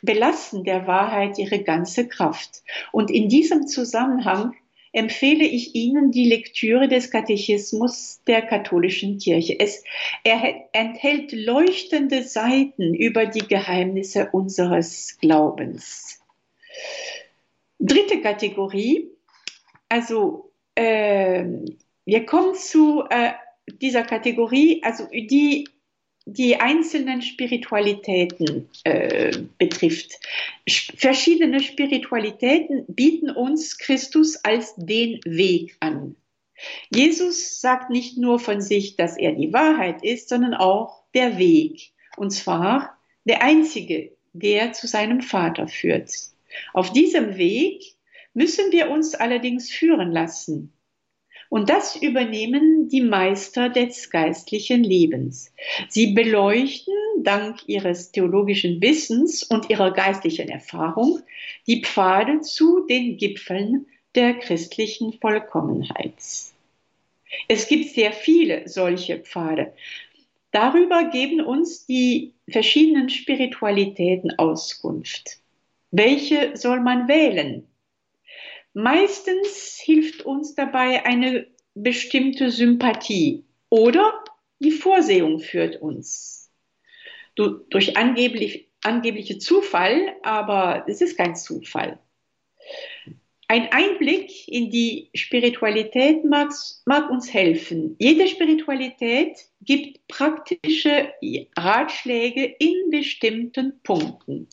[0.02, 2.62] belassen der Wahrheit ihre ganze Kraft.
[2.90, 4.54] Und in diesem Zusammenhang
[4.92, 9.58] empfehle ich Ihnen die Lektüre des Katechismus der katholischen Kirche.
[9.58, 9.82] Es
[10.72, 16.20] enthält leuchtende Seiten über die Geheimnisse unseres Glaubens.
[17.78, 19.08] Dritte Kategorie,
[19.88, 21.44] also äh,
[22.04, 23.32] wir kommen zu äh,
[23.80, 25.68] dieser Kategorie, also die
[26.26, 30.20] die einzelnen Spiritualitäten äh, betrifft.
[30.68, 36.16] Verschiedene Spiritualitäten bieten uns Christus als den Weg an.
[36.94, 41.92] Jesus sagt nicht nur von sich, dass er die Wahrheit ist, sondern auch der Weg.
[42.16, 46.10] Und zwar der einzige, der zu seinem Vater führt.
[46.72, 47.96] Auf diesem Weg
[48.34, 50.72] müssen wir uns allerdings führen lassen.
[51.52, 55.52] Und das übernehmen die Meister des geistlichen Lebens.
[55.86, 61.20] Sie beleuchten dank ihres theologischen Wissens und ihrer geistlichen Erfahrung
[61.66, 63.84] die Pfade zu den Gipfeln
[64.14, 66.14] der christlichen Vollkommenheit.
[67.48, 69.74] Es gibt sehr viele solche Pfade.
[70.52, 75.36] Darüber geben uns die verschiedenen Spiritualitäten Auskunft.
[75.90, 77.66] Welche soll man wählen?
[78.74, 84.22] Meistens hilft uns dabei eine bestimmte Sympathie oder
[84.60, 86.50] die Vorsehung führt uns.
[87.34, 91.98] Du, durch angeblich, angebliche Zufall, aber es ist kein Zufall.
[93.48, 96.52] Ein Einblick in die Spiritualität mag,
[96.86, 97.96] mag, uns helfen.
[97.98, 101.12] Jede Spiritualität gibt praktische
[101.58, 104.48] Ratschläge in bestimmten Punkten.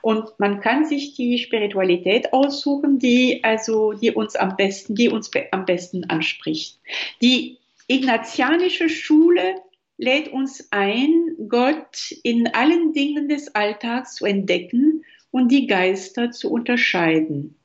[0.00, 5.30] Und man kann sich die Spiritualität aussuchen, die also, die uns am besten, die uns
[5.52, 6.80] am besten anspricht.
[7.20, 9.56] Die ignatianische Schule
[9.98, 16.50] lädt uns ein, Gott in allen Dingen des Alltags zu entdecken und die Geister zu
[16.50, 17.56] unterscheiden.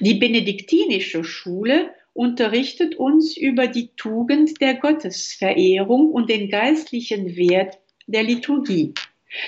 [0.00, 8.22] Die benediktinische Schule unterrichtet uns über die Tugend der Gottesverehrung und den geistlichen Wert der
[8.22, 8.94] Liturgie.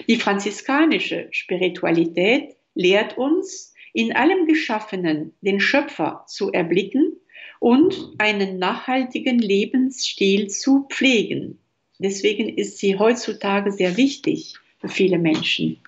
[0.08, 7.16] Die franziskanische Spiritualität lehrt uns, in allem Geschaffenen den Schöpfer zu erblicken
[7.60, 11.58] und einen nachhaltigen Lebensstil zu pflegen.
[11.98, 15.80] Deswegen ist sie heutzutage sehr wichtig für viele Menschen.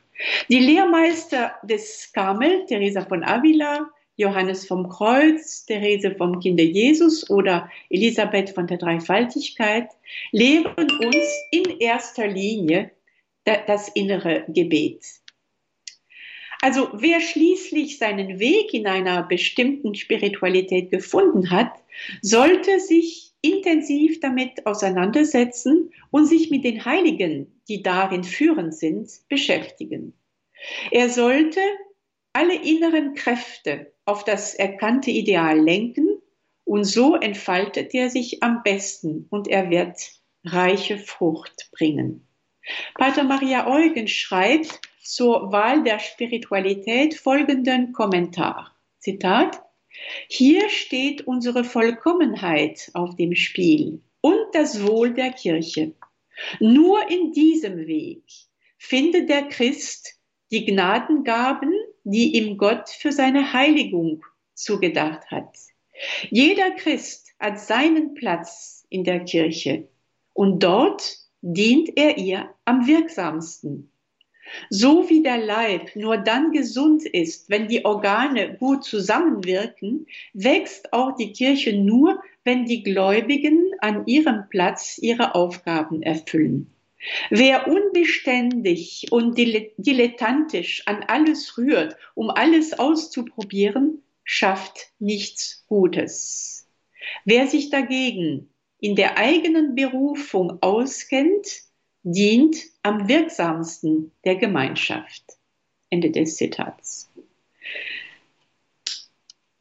[0.48, 7.70] Die Lehrmeister des Karmel, Teresa von Avila, Johannes vom Kreuz, Therese vom Kinde Jesus oder
[7.88, 9.90] Elisabeth von der Dreifaltigkeit,
[10.32, 11.16] lehren uns
[11.52, 12.90] in erster Linie
[13.66, 15.04] das innere Gebet.
[16.61, 21.72] Also wer schließlich seinen Weg in einer bestimmten Spiritualität gefunden hat,
[22.20, 30.14] sollte sich intensiv damit auseinandersetzen und sich mit den Heiligen, die darin führend sind, beschäftigen.
[30.90, 31.61] Er sollte
[32.32, 36.20] alle inneren Kräfte auf das erkannte Ideal lenken
[36.64, 39.96] und so entfaltet er sich am besten und er wird
[40.44, 42.27] reiche Frucht bringen.
[42.94, 48.76] Pater Maria Eugen schreibt zur Wahl der Spiritualität folgenden Kommentar.
[48.98, 49.62] Zitat.
[50.28, 55.94] Hier steht unsere Vollkommenheit auf dem Spiel und das Wohl der Kirche.
[56.61, 58.24] Nur in diesem Weg
[58.76, 60.18] findet der Christ
[60.50, 61.72] die Gnadengaben,
[62.04, 65.57] die ihm Gott für seine Heiligung zugedacht hat.
[66.31, 69.88] Jeder Christ hat seinen Platz in der Kirche
[70.33, 73.90] und dort dient er ihr am wirksamsten.
[74.70, 81.16] So wie der Leib nur dann gesund ist, wenn die Organe gut zusammenwirken, wächst auch
[81.16, 86.72] die Kirche nur, wenn die Gläubigen an ihrem Platz ihre Aufgaben erfüllen.
[87.31, 96.66] Wer unbeständig und dilettantisch an alles rührt, um alles auszuprobieren, schafft nichts Gutes.
[97.24, 98.48] Wer sich dagegen
[98.80, 101.62] in der eigenen Berufung auskennt,
[102.02, 105.24] dient am wirksamsten der Gemeinschaft.
[105.90, 107.10] Ende des Zitats.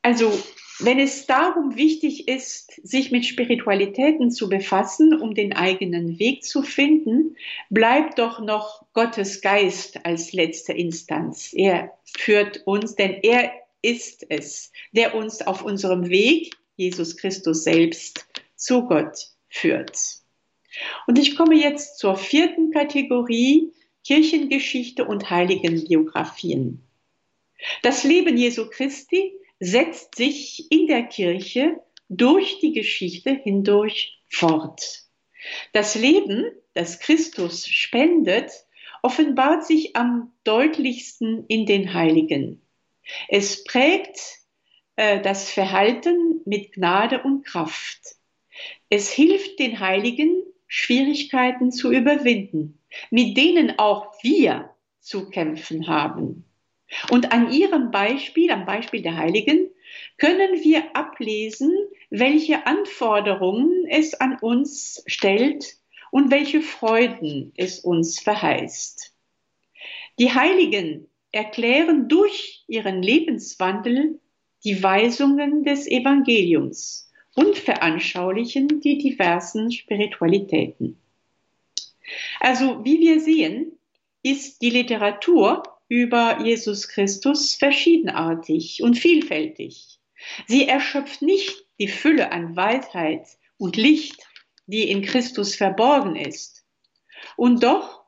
[0.01, 0.31] Also,
[0.79, 6.61] wenn es darum wichtig ist, sich mit Spiritualitäten zu befassen, um den eigenen Weg zu
[6.61, 7.35] finden,
[7.69, 11.51] bleibt doch noch Gottes Geist als letzte Instanz.
[11.53, 13.51] Er führt uns, denn er
[13.81, 18.26] ist es, der uns auf unserem Weg, Jesus Christus selbst,
[18.57, 19.17] zu Gott
[19.47, 19.97] führt.
[21.07, 23.71] Und ich komme jetzt zur vierten Kategorie,
[24.05, 26.83] Kirchengeschichte und Heiligenbiografien.
[27.81, 35.03] Das Leben Jesu Christi setzt sich in der Kirche durch die Geschichte hindurch fort.
[35.73, 38.51] Das Leben, das Christus spendet,
[39.01, 42.61] offenbart sich am deutlichsten in den Heiligen.
[43.29, 44.19] Es prägt
[44.95, 48.16] äh, das Verhalten mit Gnade und Kraft.
[48.89, 54.69] Es hilft den Heiligen, Schwierigkeiten zu überwinden, mit denen auch wir
[54.99, 56.45] zu kämpfen haben.
[57.09, 59.69] Und an ihrem Beispiel, am Beispiel der Heiligen,
[60.17, 61.73] können wir ablesen,
[62.09, 65.77] welche Anforderungen es an uns stellt
[66.11, 69.13] und welche Freuden es uns verheißt.
[70.19, 74.19] Die Heiligen erklären durch ihren Lebenswandel
[74.63, 77.06] die Weisungen des Evangeliums
[77.37, 80.99] und veranschaulichen die diversen Spiritualitäten.
[82.39, 83.77] Also wie wir sehen,
[84.23, 89.99] ist die Literatur über Jesus Christus verschiedenartig und vielfältig.
[90.47, 93.27] Sie erschöpft nicht die Fülle an Weisheit
[93.59, 94.27] und Licht,
[94.65, 96.65] die in Christus verborgen ist.
[97.35, 98.03] Und doch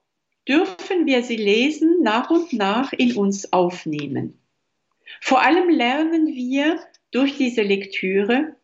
[0.47, 4.41] dürfen wir sie lesen, nach und nach in uns aufnehmen.
[5.21, 6.79] Vor allem lernen wir
[7.11, 8.55] durch diese Lektüre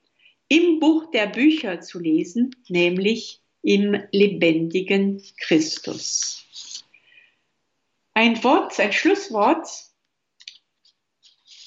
[0.47, 6.83] im Buch der Bücher zu lesen, nämlich im lebendigen Christus.
[8.13, 9.67] Ein Wort, ein Schlusswort.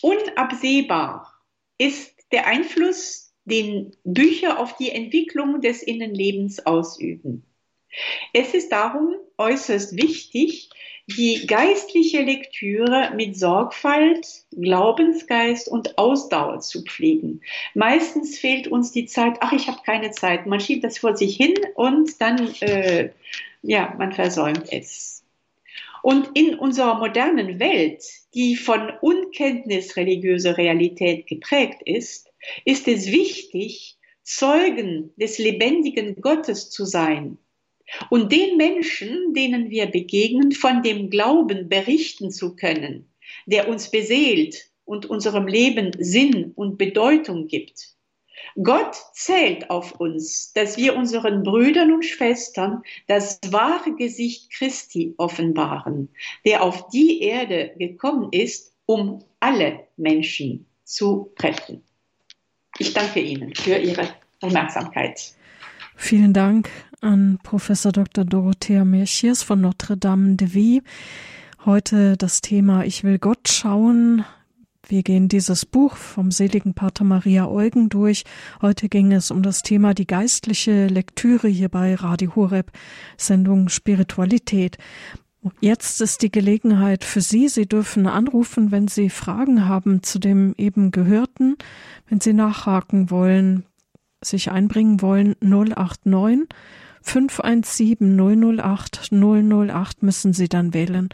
[0.00, 1.34] Unabsehbar
[1.76, 7.44] ist der Einfluss, den Bücher auf die Entwicklung des Innenlebens ausüben.
[8.32, 10.70] Es ist darum äußerst wichtig,
[11.16, 17.40] die geistliche Lektüre mit Sorgfalt, Glaubensgeist und Ausdauer zu pflegen.
[17.74, 20.46] Meistens fehlt uns die Zeit, ach, ich habe keine Zeit.
[20.46, 23.10] Man schiebt das vor sich hin und dann, äh,
[23.62, 25.24] ja, man versäumt es.
[26.02, 32.28] Und in unserer modernen Welt, die von Unkenntnis religiöser Realität geprägt ist,
[32.66, 37.38] ist es wichtig, Zeugen des lebendigen Gottes zu sein
[38.11, 43.09] und den Menschen, denen wir begegnen, von dem Glauben berichten zu können,
[43.46, 47.94] der uns beseelt und unserem Leben Sinn und Bedeutung gibt.
[48.62, 56.09] Gott zählt auf uns, dass wir unseren Brüdern und Schwestern das wahre Gesicht Christi offenbaren,
[56.44, 61.83] der auf die Erde gekommen ist, um alle Menschen zu retten.
[62.79, 64.09] Ich danke Ihnen für Ihre
[64.40, 65.35] Aufmerksamkeit.
[65.96, 66.68] Vielen Dank
[67.00, 68.24] an Professor Dr.
[68.24, 70.82] Dorothea Merchiers von Notre Dame de Vie.
[71.64, 74.24] Heute das Thema Ich will Gott schauen.
[74.87, 78.24] Wir gehen dieses Buch vom seligen Pater Maria Eugen durch.
[78.62, 82.72] Heute ging es um das Thema die geistliche Lektüre hier bei Radio Horeb,
[83.16, 84.78] Sendung Spiritualität.
[85.61, 87.48] Jetzt ist die Gelegenheit für Sie.
[87.48, 91.56] Sie dürfen anrufen, wenn Sie Fragen haben zu dem eben Gehörten,
[92.08, 93.64] wenn Sie nachhaken wollen,
[94.20, 96.48] sich einbringen wollen, 089
[97.08, 98.18] 517
[98.60, 101.08] 008 008 müssen Sie dann wählen.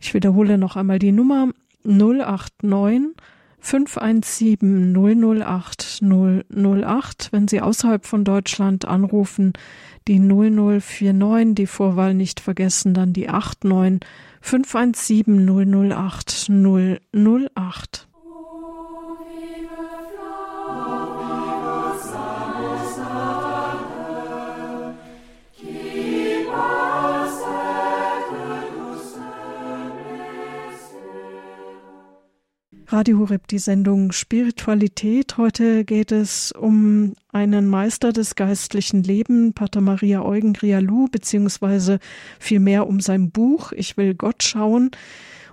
[0.00, 1.48] Ich wiederhole noch einmal die Nummer
[1.84, 3.14] 089
[3.60, 7.28] 517 008 008.
[7.30, 9.52] Wenn Sie außerhalb von Deutschland anrufen,
[10.06, 14.00] die 0049, die Vorwahl nicht vergessen, dann die 89
[14.40, 16.50] 517 008
[17.12, 18.07] 008.
[32.90, 35.36] Radio Horeb, die Sendung Spiritualität.
[35.36, 41.98] Heute geht es um einen Meister des geistlichen Lebens, Pater Maria Eugen Grialou, beziehungsweise
[42.38, 44.90] vielmehr um sein Buch Ich will Gott schauen.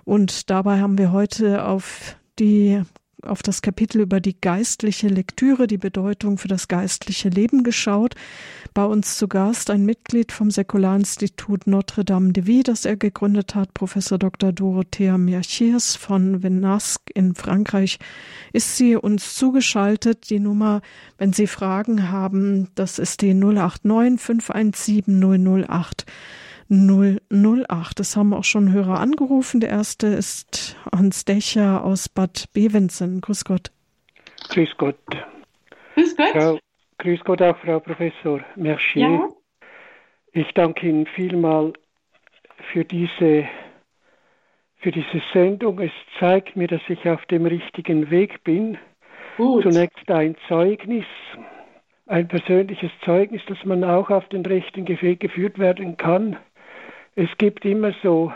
[0.04, 2.80] Und dabei haben wir heute auf die
[3.26, 8.14] auf das Kapitel über die geistliche Lektüre, die Bedeutung für das geistliche Leben geschaut.
[8.74, 13.54] Bei uns zu Gast ein Mitglied vom Säkularinstitut Notre Dame de Vie, das er gegründet
[13.54, 14.52] hat, Professor Dr.
[14.52, 17.98] Dorothea Merchiers von Venasque in Frankreich,
[18.52, 20.30] ist sie uns zugeschaltet.
[20.30, 20.82] Die Nummer,
[21.18, 26.06] wenn Sie Fragen haben, das ist die 089 517 008.
[26.68, 28.00] 008.
[28.00, 29.60] Es haben auch schon Hörer angerufen.
[29.60, 33.20] Der erste ist Hans Dächer aus Bad Bevensen.
[33.20, 33.70] Grüß Gott.
[34.48, 34.96] Grüß Gott.
[35.94, 36.28] Grüß Gott.
[36.32, 36.58] Frau,
[36.98, 39.08] grüß Gott auch, Frau Professor Mercier.
[39.08, 39.28] Ja.
[40.32, 41.72] Ich danke Ihnen vielmal
[42.72, 43.48] für diese,
[44.78, 45.80] für diese Sendung.
[45.80, 48.76] Es zeigt mir, dass ich auf dem richtigen Weg bin.
[49.36, 49.62] Gut.
[49.62, 51.04] Zunächst ein Zeugnis,
[52.06, 56.36] ein persönliches Zeugnis, dass man auch auf den richtigen Weg geführt werden kann.
[57.16, 58.30] Es gibt immer so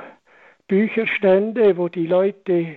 [0.67, 2.77] Bücherstände, wo die Leute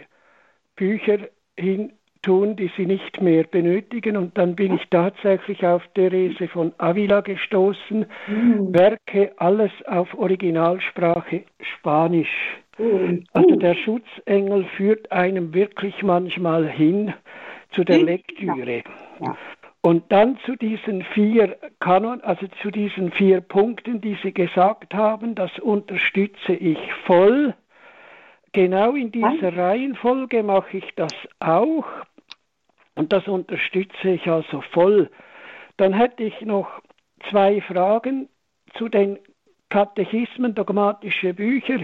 [0.76, 1.20] Bücher
[1.58, 4.18] hin tun, die sie nicht mehr benötigen.
[4.18, 8.06] Und dann bin ich tatsächlich auf Therese von Avila gestoßen.
[8.28, 8.74] Mhm.
[8.74, 11.44] Werke alles auf Originalsprache
[11.78, 12.58] Spanisch.
[12.78, 13.24] Mhm.
[13.32, 17.14] Also der Schutzengel führt einem wirklich manchmal hin
[17.72, 18.84] zu der Lektüre.
[19.22, 19.38] Ja.
[19.86, 25.36] Und dann zu diesen vier Kanon, also zu diesen vier Punkten, die Sie gesagt haben,
[25.36, 27.54] das unterstütze ich voll.
[28.54, 31.86] Genau in dieser Reihenfolge mache ich das auch.
[32.96, 35.10] Und das unterstütze ich also voll.
[35.76, 36.70] Dann hätte ich noch
[37.30, 38.30] zwei Fragen
[38.76, 39.20] zu den
[39.68, 41.80] Katechismen, dogmatische Bücher.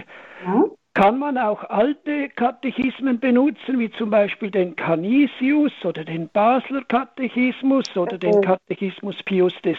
[0.46, 0.64] Ja.
[0.94, 7.96] Kann man auch alte Katechismen benutzen, wie zum Beispiel den Canisius oder den Basler Katechismus
[7.96, 9.78] oder den Katechismus Pius X.?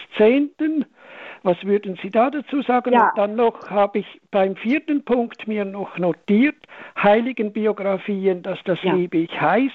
[1.44, 2.92] Was würden Sie da dazu sagen?
[2.92, 3.08] Ja.
[3.08, 6.56] Und dann noch habe ich beim vierten Punkt mir noch notiert,
[7.00, 8.94] Heiligenbiografien, dass das ja.
[8.94, 9.72] liebe ich heiß.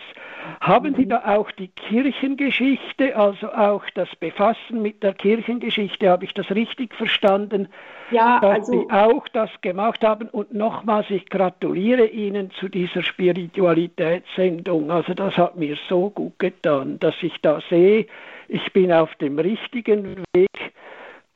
[0.61, 1.09] Haben Sie mhm.
[1.09, 6.95] da auch die Kirchengeschichte, also auch das Befassen mit der Kirchengeschichte, habe ich das richtig
[6.95, 7.67] verstanden?
[8.11, 13.03] Ja, dass also, Sie auch das gemacht haben und nochmals, ich gratuliere Ihnen zu dieser
[13.03, 14.89] Spiritualitätssendung.
[14.89, 18.07] Also das hat mir so gut getan, dass ich da sehe,
[18.47, 20.47] ich bin auf dem richtigen Weg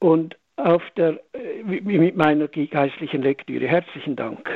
[0.01, 3.67] und auf der, äh, mit meiner geistlichen Lektüre.
[3.67, 4.49] Herzlichen Dank.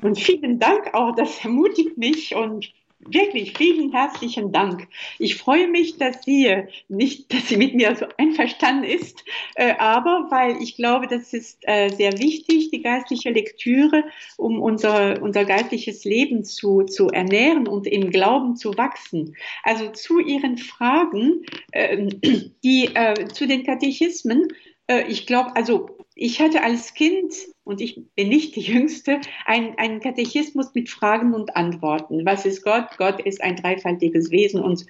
[0.00, 2.72] Und vielen Dank auch, das ermutigt mich und
[3.06, 4.88] wirklich vielen herzlichen Dank.
[5.18, 6.50] Ich freue mich, dass sie
[6.88, 9.24] nicht, dass sie mit mir so einverstanden ist,
[9.56, 14.04] äh, aber weil ich glaube, das ist äh, sehr wichtig, die geistliche Lektüre,
[14.36, 19.36] um unser, unser geistliches Leben zu, zu ernähren und im Glauben zu wachsen.
[19.62, 22.06] Also zu Ihren Fragen, äh,
[22.64, 24.63] die äh, zu den Katechismen, äh,
[25.08, 30.74] ich glaube, also ich hatte als Kind, und ich bin nicht die Jüngste, einen Katechismus
[30.74, 32.24] mit Fragen und Antworten.
[32.24, 32.86] Was ist Gott?
[32.98, 34.60] Gott ist ein dreifaltiges Wesen.
[34.60, 34.86] Und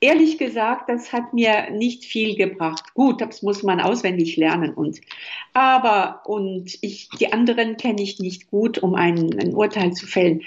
[0.00, 2.94] ehrlich gesagt, das hat mir nicht viel gebracht.
[2.94, 4.74] Gut, das muss man auswendig lernen.
[4.74, 5.00] Und,
[5.52, 10.42] aber, und ich, die anderen kenne ich nicht gut, um ein, ein Urteil zu fällen.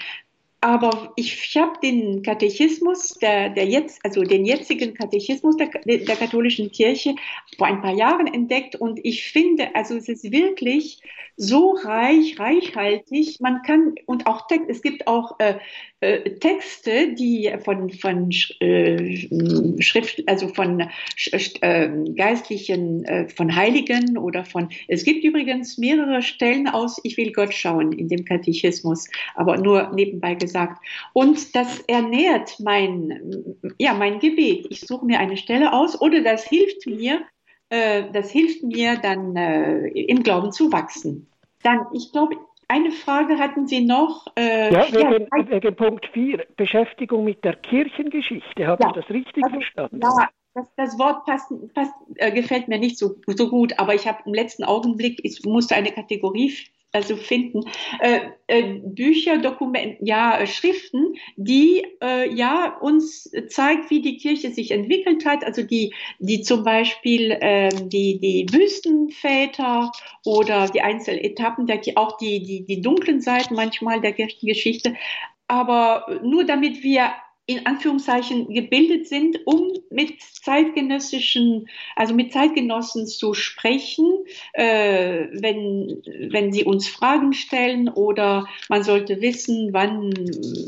[0.60, 6.16] Aber ich, ich habe den Katechismus, der, der jetzt, also den jetzigen Katechismus der, der
[6.16, 7.14] katholischen Kirche
[7.58, 11.00] vor ein paar Jahren entdeckt und ich finde, also es ist wirklich
[11.36, 13.38] so reich, reichhaltig.
[13.40, 15.58] Man kann und auch Text, es gibt auch äh,
[16.00, 18.30] Texte, die von von
[18.60, 20.88] äh, Schrift, also von
[21.32, 24.68] äh, geistlichen, äh, von Heiligen oder von.
[24.88, 27.00] Es gibt übrigens mehrere Stellen aus.
[27.02, 30.84] Ich will Gott schauen in dem Katechismus, aber nur nebenbei gesagt.
[31.14, 34.66] Und das ernährt mein ja mein Gebet.
[34.68, 37.22] Ich suche mir eine Stelle aus oder das hilft mir
[37.70, 41.26] äh, das hilft mir dann äh, im Glauben zu wachsen.
[41.62, 42.36] Dann, ich glaube,
[42.68, 44.26] eine Frage hatten Sie noch.
[44.36, 48.66] Äh, ja, wegen, ja, wegen Punkt 4, Beschäftigung mit der Kirchengeschichte.
[48.66, 50.00] Habe ja, ich das richtig also, verstanden?
[50.02, 54.06] Ja, das, das Wort passt, passt, äh, gefällt mir nicht so, so gut, aber ich
[54.06, 56.52] habe im letzten Augenblick, ich musste eine Kategorie
[56.96, 57.60] also finden.
[58.00, 64.50] Äh, äh, Bücher, Dokumente, ja, äh, Schriften, die äh, ja uns zeigt, wie die Kirche
[64.50, 69.92] sich entwickelt hat, also die, die zum Beispiel ähm, die, die Wüstenväter
[70.24, 74.94] oder die Einzeletappen, der, auch die, die, die dunklen Seiten manchmal der Kirchengeschichte,
[75.48, 77.12] aber nur damit wir
[77.46, 86.52] in Anführungszeichen gebildet sind, um mit zeitgenössischen, also mit Zeitgenossen zu sprechen, äh, wenn, wenn
[86.52, 90.12] sie uns Fragen stellen oder man sollte wissen, wann,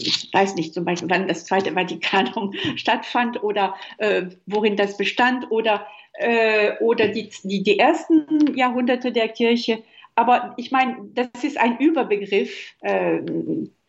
[0.00, 5.50] ich weiß nicht, zum Beispiel, wann das Zweite Vatikanum stattfand oder äh, worin das bestand
[5.50, 9.82] oder, äh, oder die, die, die ersten Jahrhunderte der Kirche.
[10.14, 13.20] Aber ich meine, das ist ein Überbegriff, äh,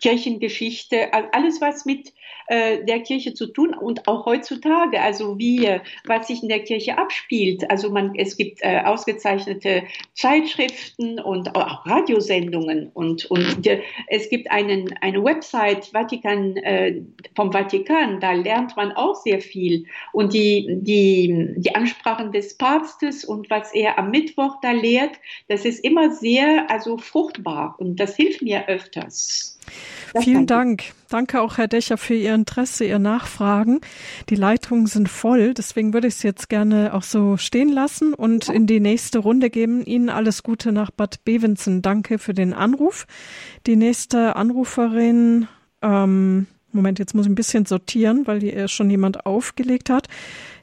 [0.01, 2.13] Kirchengeschichte, alles was mit
[2.47, 6.63] äh, der Kirche zu tun und auch heutzutage, also wie, äh, was sich in der
[6.63, 7.69] Kirche abspielt.
[7.69, 9.83] Also man, es gibt äh, ausgezeichnete
[10.13, 17.01] Zeitschriften und auch Radiosendungen und, und äh, es gibt einen, eine Website Vatikan, äh,
[17.35, 23.25] vom Vatikan, da lernt man auch sehr viel und die, die, die Ansprachen des Papstes
[23.25, 25.19] und was er am Mittwoch da lehrt,
[25.49, 29.58] das ist immer sehr, also fruchtbar und das hilft mir öfters.
[30.21, 30.83] Vielen Dank.
[31.09, 33.81] Danke auch, Herr Dächer, für Ihr Interesse, Ihr Nachfragen.
[34.29, 38.49] Die Leitungen sind voll, deswegen würde ich es jetzt gerne auch so stehen lassen und
[38.49, 39.83] in die nächste Runde geben.
[39.85, 41.81] Ihnen alles Gute nach Bad Bevensen.
[41.81, 43.07] Danke für den Anruf.
[43.65, 45.47] Die nächste Anruferin,
[45.81, 50.07] ähm, Moment, jetzt muss ich ein bisschen sortieren, weil hier schon jemand aufgelegt hat.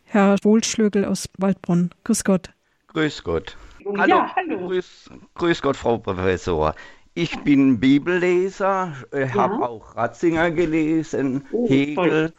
[0.05, 1.91] Herr Wohlschlögel aus Waldbrunn.
[2.05, 2.51] Grüß Gott.
[2.89, 3.57] Grüß Gott.
[3.99, 4.17] Hallo.
[4.17, 4.69] Ja, hallo.
[4.69, 6.75] Grüß, grüß Gott, Frau Professor.
[7.17, 9.35] Ich bin Bibelleser, äh, ja.
[9.35, 12.35] habe auch Ratzinger gelesen, oh, Hegel,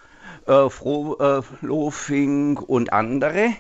[0.46, 3.54] äh, Frohlofing äh, und andere.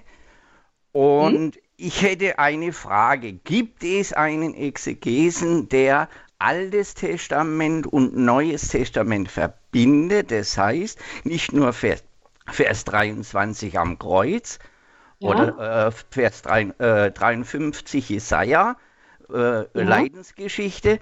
[0.91, 1.61] Und hm?
[1.75, 3.33] ich hätte eine Frage.
[3.33, 6.07] Gibt es einen Exegesen, der
[6.37, 10.29] Altes Testament und Neues Testament verbindet?
[10.29, 12.03] Das heißt, nicht nur Vers,
[12.45, 14.59] Vers 23 am Kreuz
[15.17, 15.29] ja.
[15.29, 18.77] oder äh, Vers 3, äh, 53 Jesaja,
[19.33, 19.67] äh, ja.
[19.73, 20.99] Leidensgeschichte,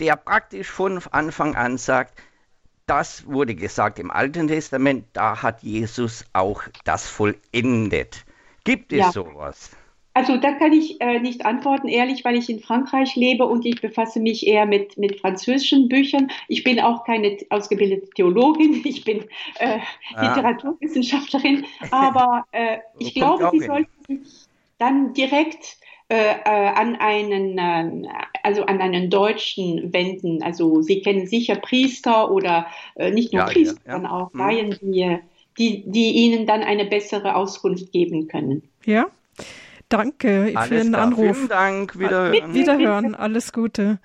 [0.00, 2.20] der praktisch von Anfang an sagt,
[2.86, 8.24] das wurde gesagt im Alten Testament, da hat Jesus auch das vollendet.
[8.64, 9.12] Gibt es ja.
[9.12, 9.70] sowas?
[10.18, 13.80] Also da kann ich äh, nicht antworten, ehrlich, weil ich in Frankreich lebe und ich
[13.80, 16.28] befasse mich eher mit, mit französischen Büchern.
[16.48, 19.26] Ich bin auch keine ausgebildete Theologin, ich bin
[19.60, 19.78] äh,
[20.14, 20.28] ah.
[20.28, 24.48] Literaturwissenschaftlerin, aber äh, ich glaube, Sie sollten sich
[24.78, 25.76] dann direkt
[26.10, 28.08] äh, äh, an einen, äh,
[28.42, 30.42] also an einen Deutschen wenden.
[30.42, 33.92] Also Sie kennen sicher Priester oder äh, nicht nur ja, Priester, ja, ja.
[33.92, 34.40] sondern auch mhm.
[34.40, 35.18] Laien, die,
[35.58, 38.62] die, die Ihnen dann eine bessere Auskunft geben können.
[38.86, 39.08] Ja.
[39.90, 41.02] Danke Alles für den klar.
[41.02, 41.36] Anruf.
[41.36, 41.98] Vielen Dank.
[41.98, 43.14] Wieder, Wiederhören.
[43.14, 43.98] Alles Gute.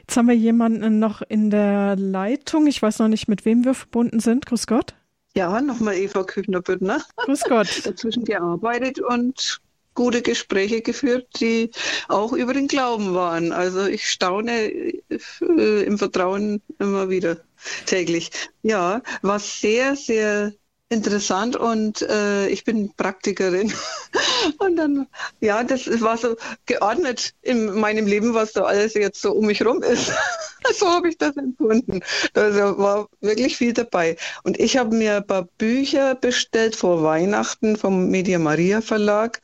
[0.00, 2.66] Jetzt haben wir jemanden noch in der Leitung.
[2.66, 4.46] Ich weiß noch nicht, mit wem wir verbunden sind.
[4.46, 4.94] Grüß Gott.
[5.36, 7.00] Ja, nochmal Eva Küchner-Büttner.
[7.16, 7.68] Grüß Gott.
[7.86, 9.60] Dazwischen gearbeitet und
[9.94, 11.70] gute Gespräche geführt, die
[12.08, 13.52] auch über den Glauben waren.
[13.52, 17.38] Also ich staune äh, im Vertrauen immer wieder
[17.86, 18.30] täglich.
[18.62, 20.52] Ja, war sehr, sehr
[20.90, 23.72] interessant und äh, ich bin Praktikerin.
[24.58, 25.06] und dann,
[25.40, 26.36] ja, das war so
[26.66, 30.12] geordnet in meinem Leben, was da alles jetzt so um mich rum ist.
[30.78, 32.00] so habe ich das empfunden.
[32.34, 34.16] Da war wirklich viel dabei.
[34.44, 39.40] Und ich habe mir ein paar Bücher bestellt vor Weihnachten vom Media Maria Verlag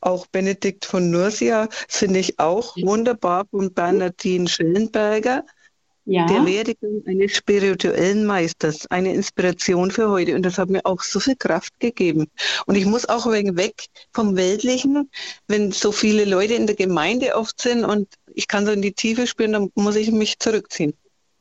[0.00, 5.44] auch Benedikt von Nursia finde ich auch wunderbar von Bernardine Schellenberger.
[6.10, 6.24] Ja.
[6.26, 10.34] Der Werdegang eines spirituellen Meisters, eine Inspiration für heute.
[10.36, 12.28] Und das hat mir auch so viel Kraft gegeben.
[12.64, 13.84] Und ich muss auch wegen weg
[14.14, 15.10] vom Weltlichen,
[15.48, 18.94] wenn so viele Leute in der Gemeinde oft sind und ich kann so in die
[18.94, 20.94] Tiefe spüren, dann muss ich mich zurückziehen.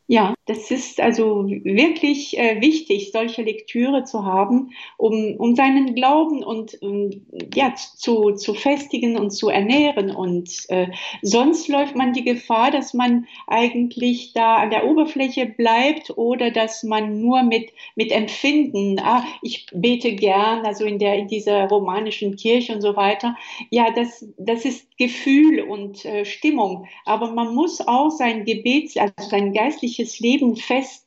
[0.10, 6.43] Ja, das ist also wirklich äh, wichtig, solche Lektüre zu haben, um, um seinen Glauben
[6.45, 7.10] und um,
[7.53, 10.12] ja, zu, zu festigen und zu ernähren.
[10.16, 10.88] Und äh,
[11.22, 16.84] sonst läuft man die Gefahr, dass man eigentlich da an der Oberfläche bleibt oder dass
[16.84, 22.38] man nur mit, mit Empfinden, ah, ich bete gern, also in der, in dieser romanischen
[22.38, 23.36] Kirche und so weiter.
[23.72, 26.88] Ja, das, das ist Gefühl und äh, Stimmung.
[27.03, 31.04] Aber man muss auch sein Gebet, also sein geistliches christliches Leben fest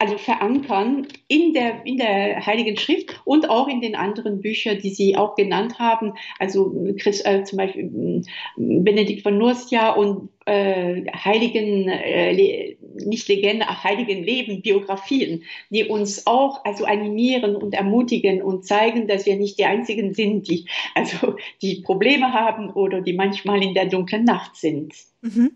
[0.00, 4.90] also verankern in der, in der Heiligen Schrift und auch in den anderen Büchern, die
[4.90, 6.12] Sie auch genannt haben.
[6.38, 8.22] Also Chris, äh, zum Beispiel äh,
[8.56, 16.64] Benedikt von Nursia und äh, Heiligen, äh, nicht Legende, Heiligen Leben, Biografien, die uns auch
[16.64, 21.82] also animieren und ermutigen und zeigen, dass wir nicht die Einzigen sind, die also die
[21.82, 24.94] Probleme haben oder die manchmal in der dunklen Nacht sind.
[25.22, 25.50] Mhm.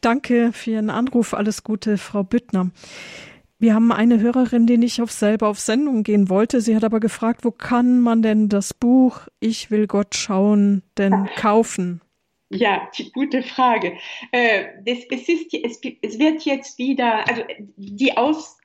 [0.00, 1.34] Danke für Ihren Anruf.
[1.34, 2.70] Alles Gute, Frau Büttner.
[3.58, 6.62] Wir haben eine Hörerin, die nicht auf selber auf Sendung gehen wollte.
[6.62, 11.28] Sie hat aber gefragt, wo kann man denn das Buch Ich will Gott schauen denn
[11.36, 12.00] kaufen?
[12.48, 13.98] Ja, die gute Frage.
[14.32, 17.42] Äh, das, es, ist, es, es wird jetzt wieder, also
[17.76, 18.58] die Aus,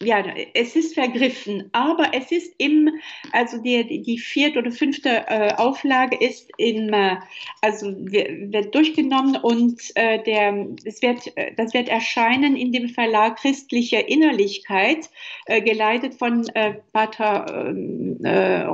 [0.00, 2.88] ja, es ist vergriffen, aber es ist im,
[3.32, 7.16] also die, die vierte oder fünfte äh, Auflage ist im, äh,
[7.60, 13.96] also wird durchgenommen und äh, der, es wird, das wird erscheinen in dem Verlag Christliche
[13.96, 15.10] Innerlichkeit,
[15.46, 18.64] äh, geleitet von äh, Pater, ähm, äh,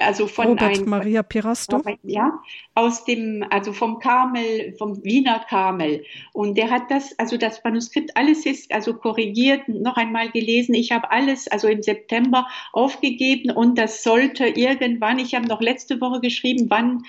[0.00, 1.82] also von Robert ein, Maria Pirasto.
[2.04, 2.40] Ja,
[2.74, 6.04] aus dem, also vom Karmel, vom Wiener Karmel.
[6.32, 10.74] Und der hat das, also das Manuskript, alles ist also korrigiert, noch einmal mal gelesen,
[10.74, 16.00] ich habe alles, also im September aufgegeben und das sollte irgendwann, ich habe noch letzte
[16.00, 17.02] Woche geschrieben, wann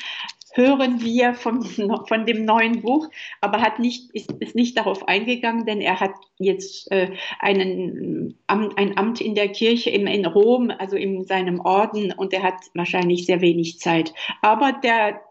[0.56, 1.64] hören wir von,
[2.08, 3.10] von dem neuen Buch,
[3.42, 8.98] aber hat nicht, ist, ist nicht darauf eingegangen, denn er hat jetzt äh, einen, ein
[8.98, 13.26] Amt in der Kirche in, in Rom, also in seinem Orden, und er hat wahrscheinlich
[13.26, 14.14] sehr wenig Zeit.
[14.42, 15.22] Aber der,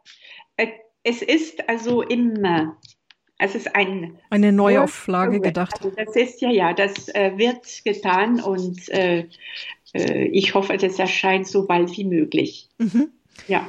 [0.57, 0.69] äh,
[1.05, 2.45] es ist also im
[3.43, 5.75] es ist ein eine Neuauflage gedacht.
[5.83, 9.27] Also das ist ja, ja, das äh, wird getan und äh,
[9.93, 12.69] äh, ich hoffe, das erscheint so bald wie möglich.
[12.79, 13.09] Mhm.
[13.49, 13.69] Ja.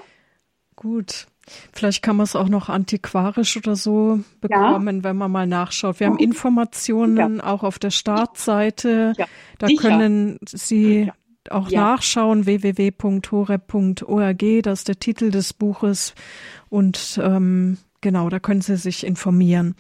[0.76, 1.28] Gut.
[1.74, 5.04] Vielleicht kann man es auch noch antiquarisch oder so bekommen, ja.
[5.04, 6.00] wenn man mal nachschaut.
[6.00, 7.44] Wir haben Informationen ja.
[7.44, 9.14] auch auf der Startseite.
[9.18, 9.26] Ja.
[9.58, 9.90] Da Sicher.
[9.90, 11.12] können Sie
[11.50, 16.16] auch nachschauen, www.horeb.org, das ist der Titel des Buches.
[16.70, 19.76] Und ähm, Genau, da können Sie sich informieren.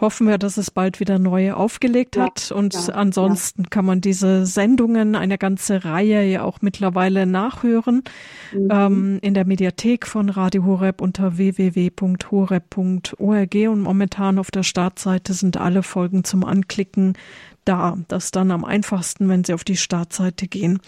[0.00, 2.50] Hoffen wir, dass es bald wieder neue aufgelegt ja, hat.
[2.50, 3.68] Und ja, ansonsten ja.
[3.70, 8.02] kann man diese Sendungen, eine ganze Reihe ja auch mittlerweile nachhören
[8.52, 8.68] mhm.
[8.68, 13.54] ähm, in der Mediathek von Radio Horeb unter www.horeb.org.
[13.54, 17.12] Und momentan auf der Startseite sind alle Folgen zum Anklicken
[17.64, 17.98] da.
[18.08, 20.80] Das ist dann am einfachsten, wenn Sie auf die Startseite gehen.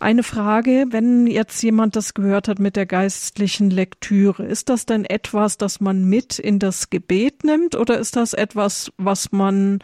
[0.00, 5.04] Eine Frage, wenn jetzt jemand das gehört hat mit der geistlichen Lektüre, ist das denn
[5.04, 9.80] etwas, das man mit in das Gebet nimmt oder ist das etwas, was man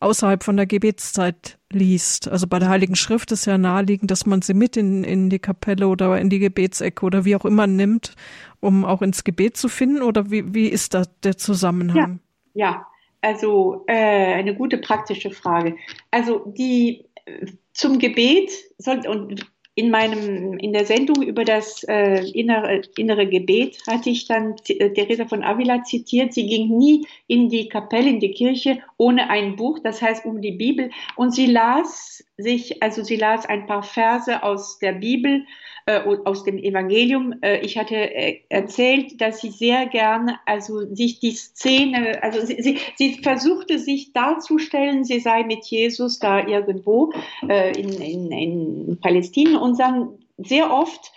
[0.00, 2.26] außerhalb von der Gebetszeit liest.
[2.26, 5.38] Also bei der Heiligen Schrift ist ja naheliegend, dass man sie mit in, in die
[5.38, 8.16] Kapelle oder in die Gebetsecke oder wie auch immer nimmt,
[8.60, 10.02] um auch ins Gebet zu finden.
[10.02, 12.20] Oder wie, wie ist da der Zusammenhang?
[12.54, 12.86] Ja, ja.
[13.20, 15.76] Also äh, eine gute praktische Frage.
[16.10, 22.22] Also die äh, zum Gebet soll und in meinem in der Sendung über das äh,
[22.32, 26.34] innere, innere Gebet hatte ich dann äh, Teresa von Avila zitiert.
[26.34, 30.42] Sie ging nie in die Kapelle, in die Kirche ohne ein Buch, das heißt um
[30.42, 30.90] die Bibel.
[31.16, 35.44] Und sie las sich, also sie las ein paar Verse aus der Bibel
[35.86, 37.34] äh, aus dem Evangelium.
[37.42, 42.60] Äh, ich hatte äh, erzählt, dass sie sehr gerne, also sich die Szene, also sie,
[42.62, 47.12] sie, sie versuchte sich darzustellen, sie sei mit Jesus da irgendwo
[47.48, 50.10] äh, in, in, in Palästina und dann
[50.44, 51.12] sehr oft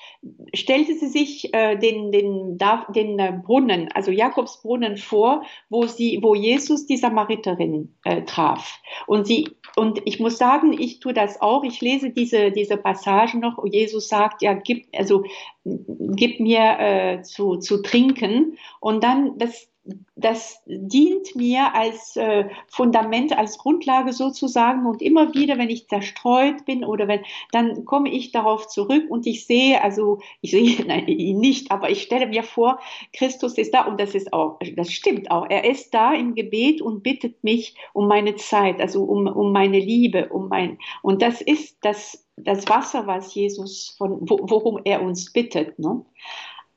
[0.53, 2.57] stellte sie sich äh, den, den,
[2.95, 8.79] den äh, Brunnen, also Jakobsbrunnen vor, wo sie, wo Jesus die Samariterin äh, traf.
[9.07, 11.63] Und sie, und ich muss sagen, ich tue das auch.
[11.63, 15.23] Ich lese diese, diese Passagen noch, wo Jesus sagt, ja, gib, also,
[15.65, 18.57] gib mir äh, zu, zu trinken.
[18.79, 19.67] Und dann, das,
[20.15, 24.85] das dient mir als äh, Fundament, als Grundlage sozusagen.
[24.85, 27.21] Und immer wieder, wenn ich zerstreut bin oder wenn,
[27.51, 31.89] dann komme ich darauf zurück und ich sehe, also ich sehe nein, ihn nicht, aber
[31.89, 32.79] ich stelle mir vor,
[33.11, 35.49] Christus ist da und das ist auch, das stimmt auch.
[35.49, 39.79] Er ist da im Gebet und bittet mich um meine Zeit, also um, um meine
[39.79, 45.33] Liebe, um mein, und das ist das, das Wasser, was Jesus von, worum er uns
[45.33, 45.77] bittet.
[45.77, 46.05] Ne?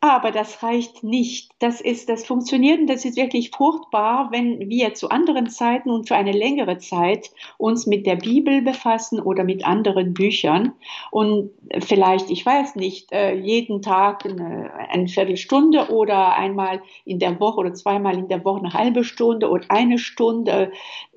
[0.00, 1.50] Aber das reicht nicht.
[1.58, 6.06] Das ist, das funktioniert und das ist wirklich fruchtbar, wenn wir zu anderen Zeiten und
[6.06, 10.72] für eine längere Zeit uns mit der Bibel befassen oder mit anderen Büchern
[11.10, 17.40] und vielleicht, ich weiß nicht, äh, jeden Tag eine, eine Viertelstunde oder einmal in der
[17.40, 20.72] Woche oder zweimal in der Woche eine halbe Stunde oder eine Stunde,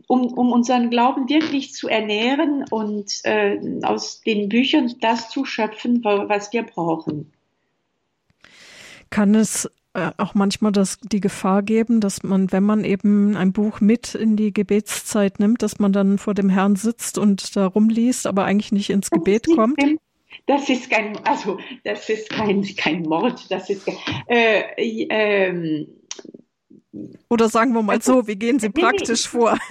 [0.07, 6.01] um, um unseren Glauben wirklich zu ernähren und äh, aus den Büchern das zu schöpfen,
[6.03, 7.33] was wir brauchen
[9.09, 13.53] kann es äh, auch manchmal das, die Gefahr geben, dass man, wenn man eben ein
[13.53, 17.65] Buch mit in die Gebetszeit nimmt, dass man dann vor dem Herrn sitzt und da
[17.65, 19.83] rumliest, aber eigentlich nicht ins Gebet kommt?
[20.45, 23.87] Das ist kein, also das ist kein, kein Mord, das ist
[24.27, 25.87] äh, äh,
[27.29, 29.57] oder sagen wir mal so, wie gehen Sie praktisch vor?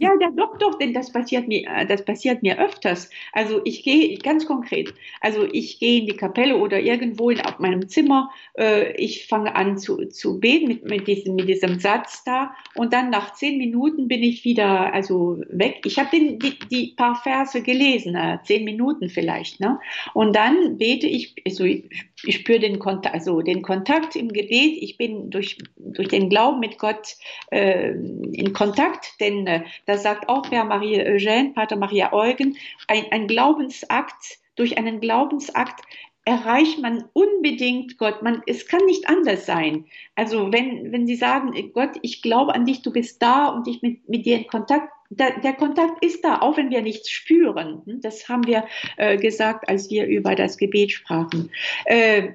[0.00, 3.08] Ja, ja, doch, doch, denn das passiert mir, äh, das passiert mir öfters.
[3.32, 4.92] Also ich gehe ganz konkret.
[5.22, 8.30] Also ich gehe in die Kapelle oder irgendwo in auf meinem Zimmer.
[8.58, 12.92] Äh, ich fange an zu, zu beten mit, mit, diesem, mit diesem Satz da und
[12.92, 15.80] dann nach zehn Minuten bin ich wieder also weg.
[15.86, 19.80] Ich habe die, die paar Verse gelesen, äh, zehn Minuten vielleicht, ne?
[20.12, 21.84] Und dann bete ich, also ich,
[22.24, 24.76] ich spüre den Kontakt, also den Kontakt im Gebet.
[24.80, 27.16] Ich bin durch durch den Glauben mit Gott
[27.50, 32.56] äh, in Kontakt, denn äh, da sagt auch Père Marie Eugène, Pater Maria Eugen,
[32.86, 35.84] ein, ein Glaubensakt, durch einen Glaubensakt
[36.28, 38.22] erreicht man unbedingt Gott.
[38.22, 39.86] Man, es kann nicht anders sein.
[40.14, 43.80] Also wenn, wenn Sie sagen, Gott, ich glaube an dich, du bist da und ich
[43.80, 47.82] mit, mit dir in Kontakt, da, der Kontakt ist da, auch wenn wir nichts spüren.
[48.02, 48.66] Das haben wir
[48.98, 51.50] äh, gesagt, als wir über das Gebet sprachen.
[51.86, 52.32] Äh,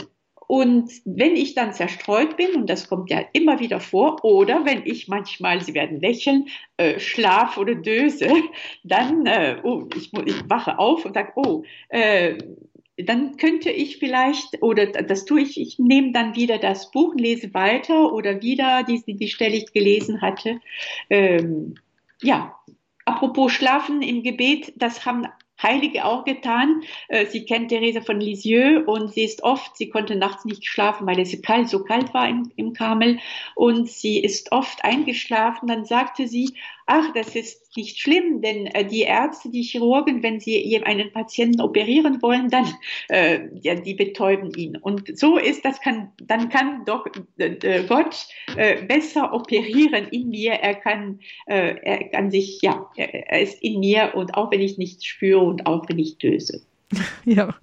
[0.48, 4.86] und wenn ich dann zerstreut bin, und das kommt ja immer wieder vor, oder wenn
[4.86, 8.30] ich manchmal, Sie werden lächeln, äh, schlaf oder döse,
[8.84, 12.38] dann, äh, oh, ich, ich, wache auf und sage, oh, äh,
[12.98, 17.54] dann könnte ich vielleicht, oder das tue ich, ich nehme dann wieder das Buch, lese
[17.54, 20.60] weiter oder wieder die, die Stelle ich gelesen hatte.
[21.10, 21.76] Ähm,
[22.22, 22.56] ja,
[23.06, 25.26] apropos Schlafen im Gebet, das haben
[25.64, 26.84] Heilige auch getan.
[27.08, 31.08] Äh, sie kennt Therese von Lisieux und sie ist oft, sie konnte nachts nicht schlafen,
[31.08, 33.20] weil es kalt, so kalt war im, im Karmel
[33.56, 35.68] und sie ist oft eingeschlafen.
[35.68, 36.54] Dann sagte sie,
[36.86, 41.62] ach, das ist nicht schlimm, denn äh, die Ärzte, die Chirurgen, wenn sie einen Patienten
[41.62, 42.66] operieren wollen, dann
[43.10, 44.78] äh, ja, die betäuben ihn.
[44.78, 47.06] Und so ist das kann, dann kann doch
[47.38, 48.28] äh, Gott
[48.58, 50.54] äh, besser operieren in mir.
[50.54, 54.62] Er kann, äh, er kann sich, ja, er, er ist in mir und auch wenn
[54.62, 56.66] ich nichts spüre und auch wenn ich döse.
[57.26, 57.56] Ja,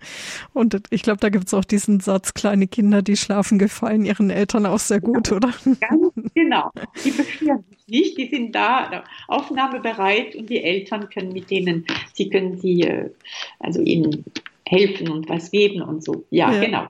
[0.54, 4.30] und ich glaube, da gibt es auch diesen Satz, kleine Kinder, die schlafen, gefallen ihren
[4.30, 5.52] Eltern auch sehr gut, oder?
[5.80, 6.70] Ganz genau.
[7.04, 12.30] Die beschweren sich nicht, die sind da aufnahmebereit und die Eltern können mit denen, sie
[12.30, 13.10] können sie, äh,
[13.58, 14.24] also ihnen
[14.70, 16.26] helfen und was geben und so.
[16.30, 16.86] Ja, ja, genau.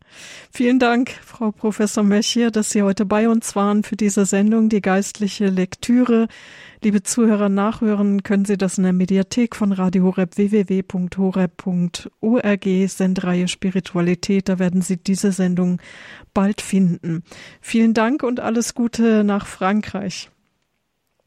[0.52, 4.82] Vielen Dank, Frau Professor Mechier, dass Sie heute bei uns waren für diese Sendung, die
[4.82, 6.28] geistliche Lektüre.
[6.82, 10.88] Liebe Zuhörer, nachhören können Sie das in der Mediathek von Radio Horeb www.horeb.org,
[12.86, 14.50] Sendreihe Spiritualität.
[14.50, 15.80] Da werden Sie diese Sendung
[16.34, 17.22] bald finden.
[17.62, 20.28] Vielen Dank und alles Gute nach Frankreich.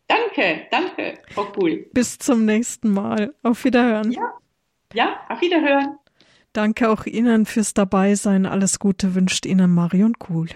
[0.07, 1.87] Danke, danke, Frau Kuhl.
[1.93, 3.33] Bis zum nächsten Mal.
[3.41, 4.11] Auf Wiederhören.
[4.11, 4.33] Ja,
[4.93, 5.97] ja auf Wiederhören.
[6.53, 8.45] Danke auch Ihnen fürs Dabeisein.
[8.45, 10.49] Alles Gute wünscht Ihnen Marion Kuhl.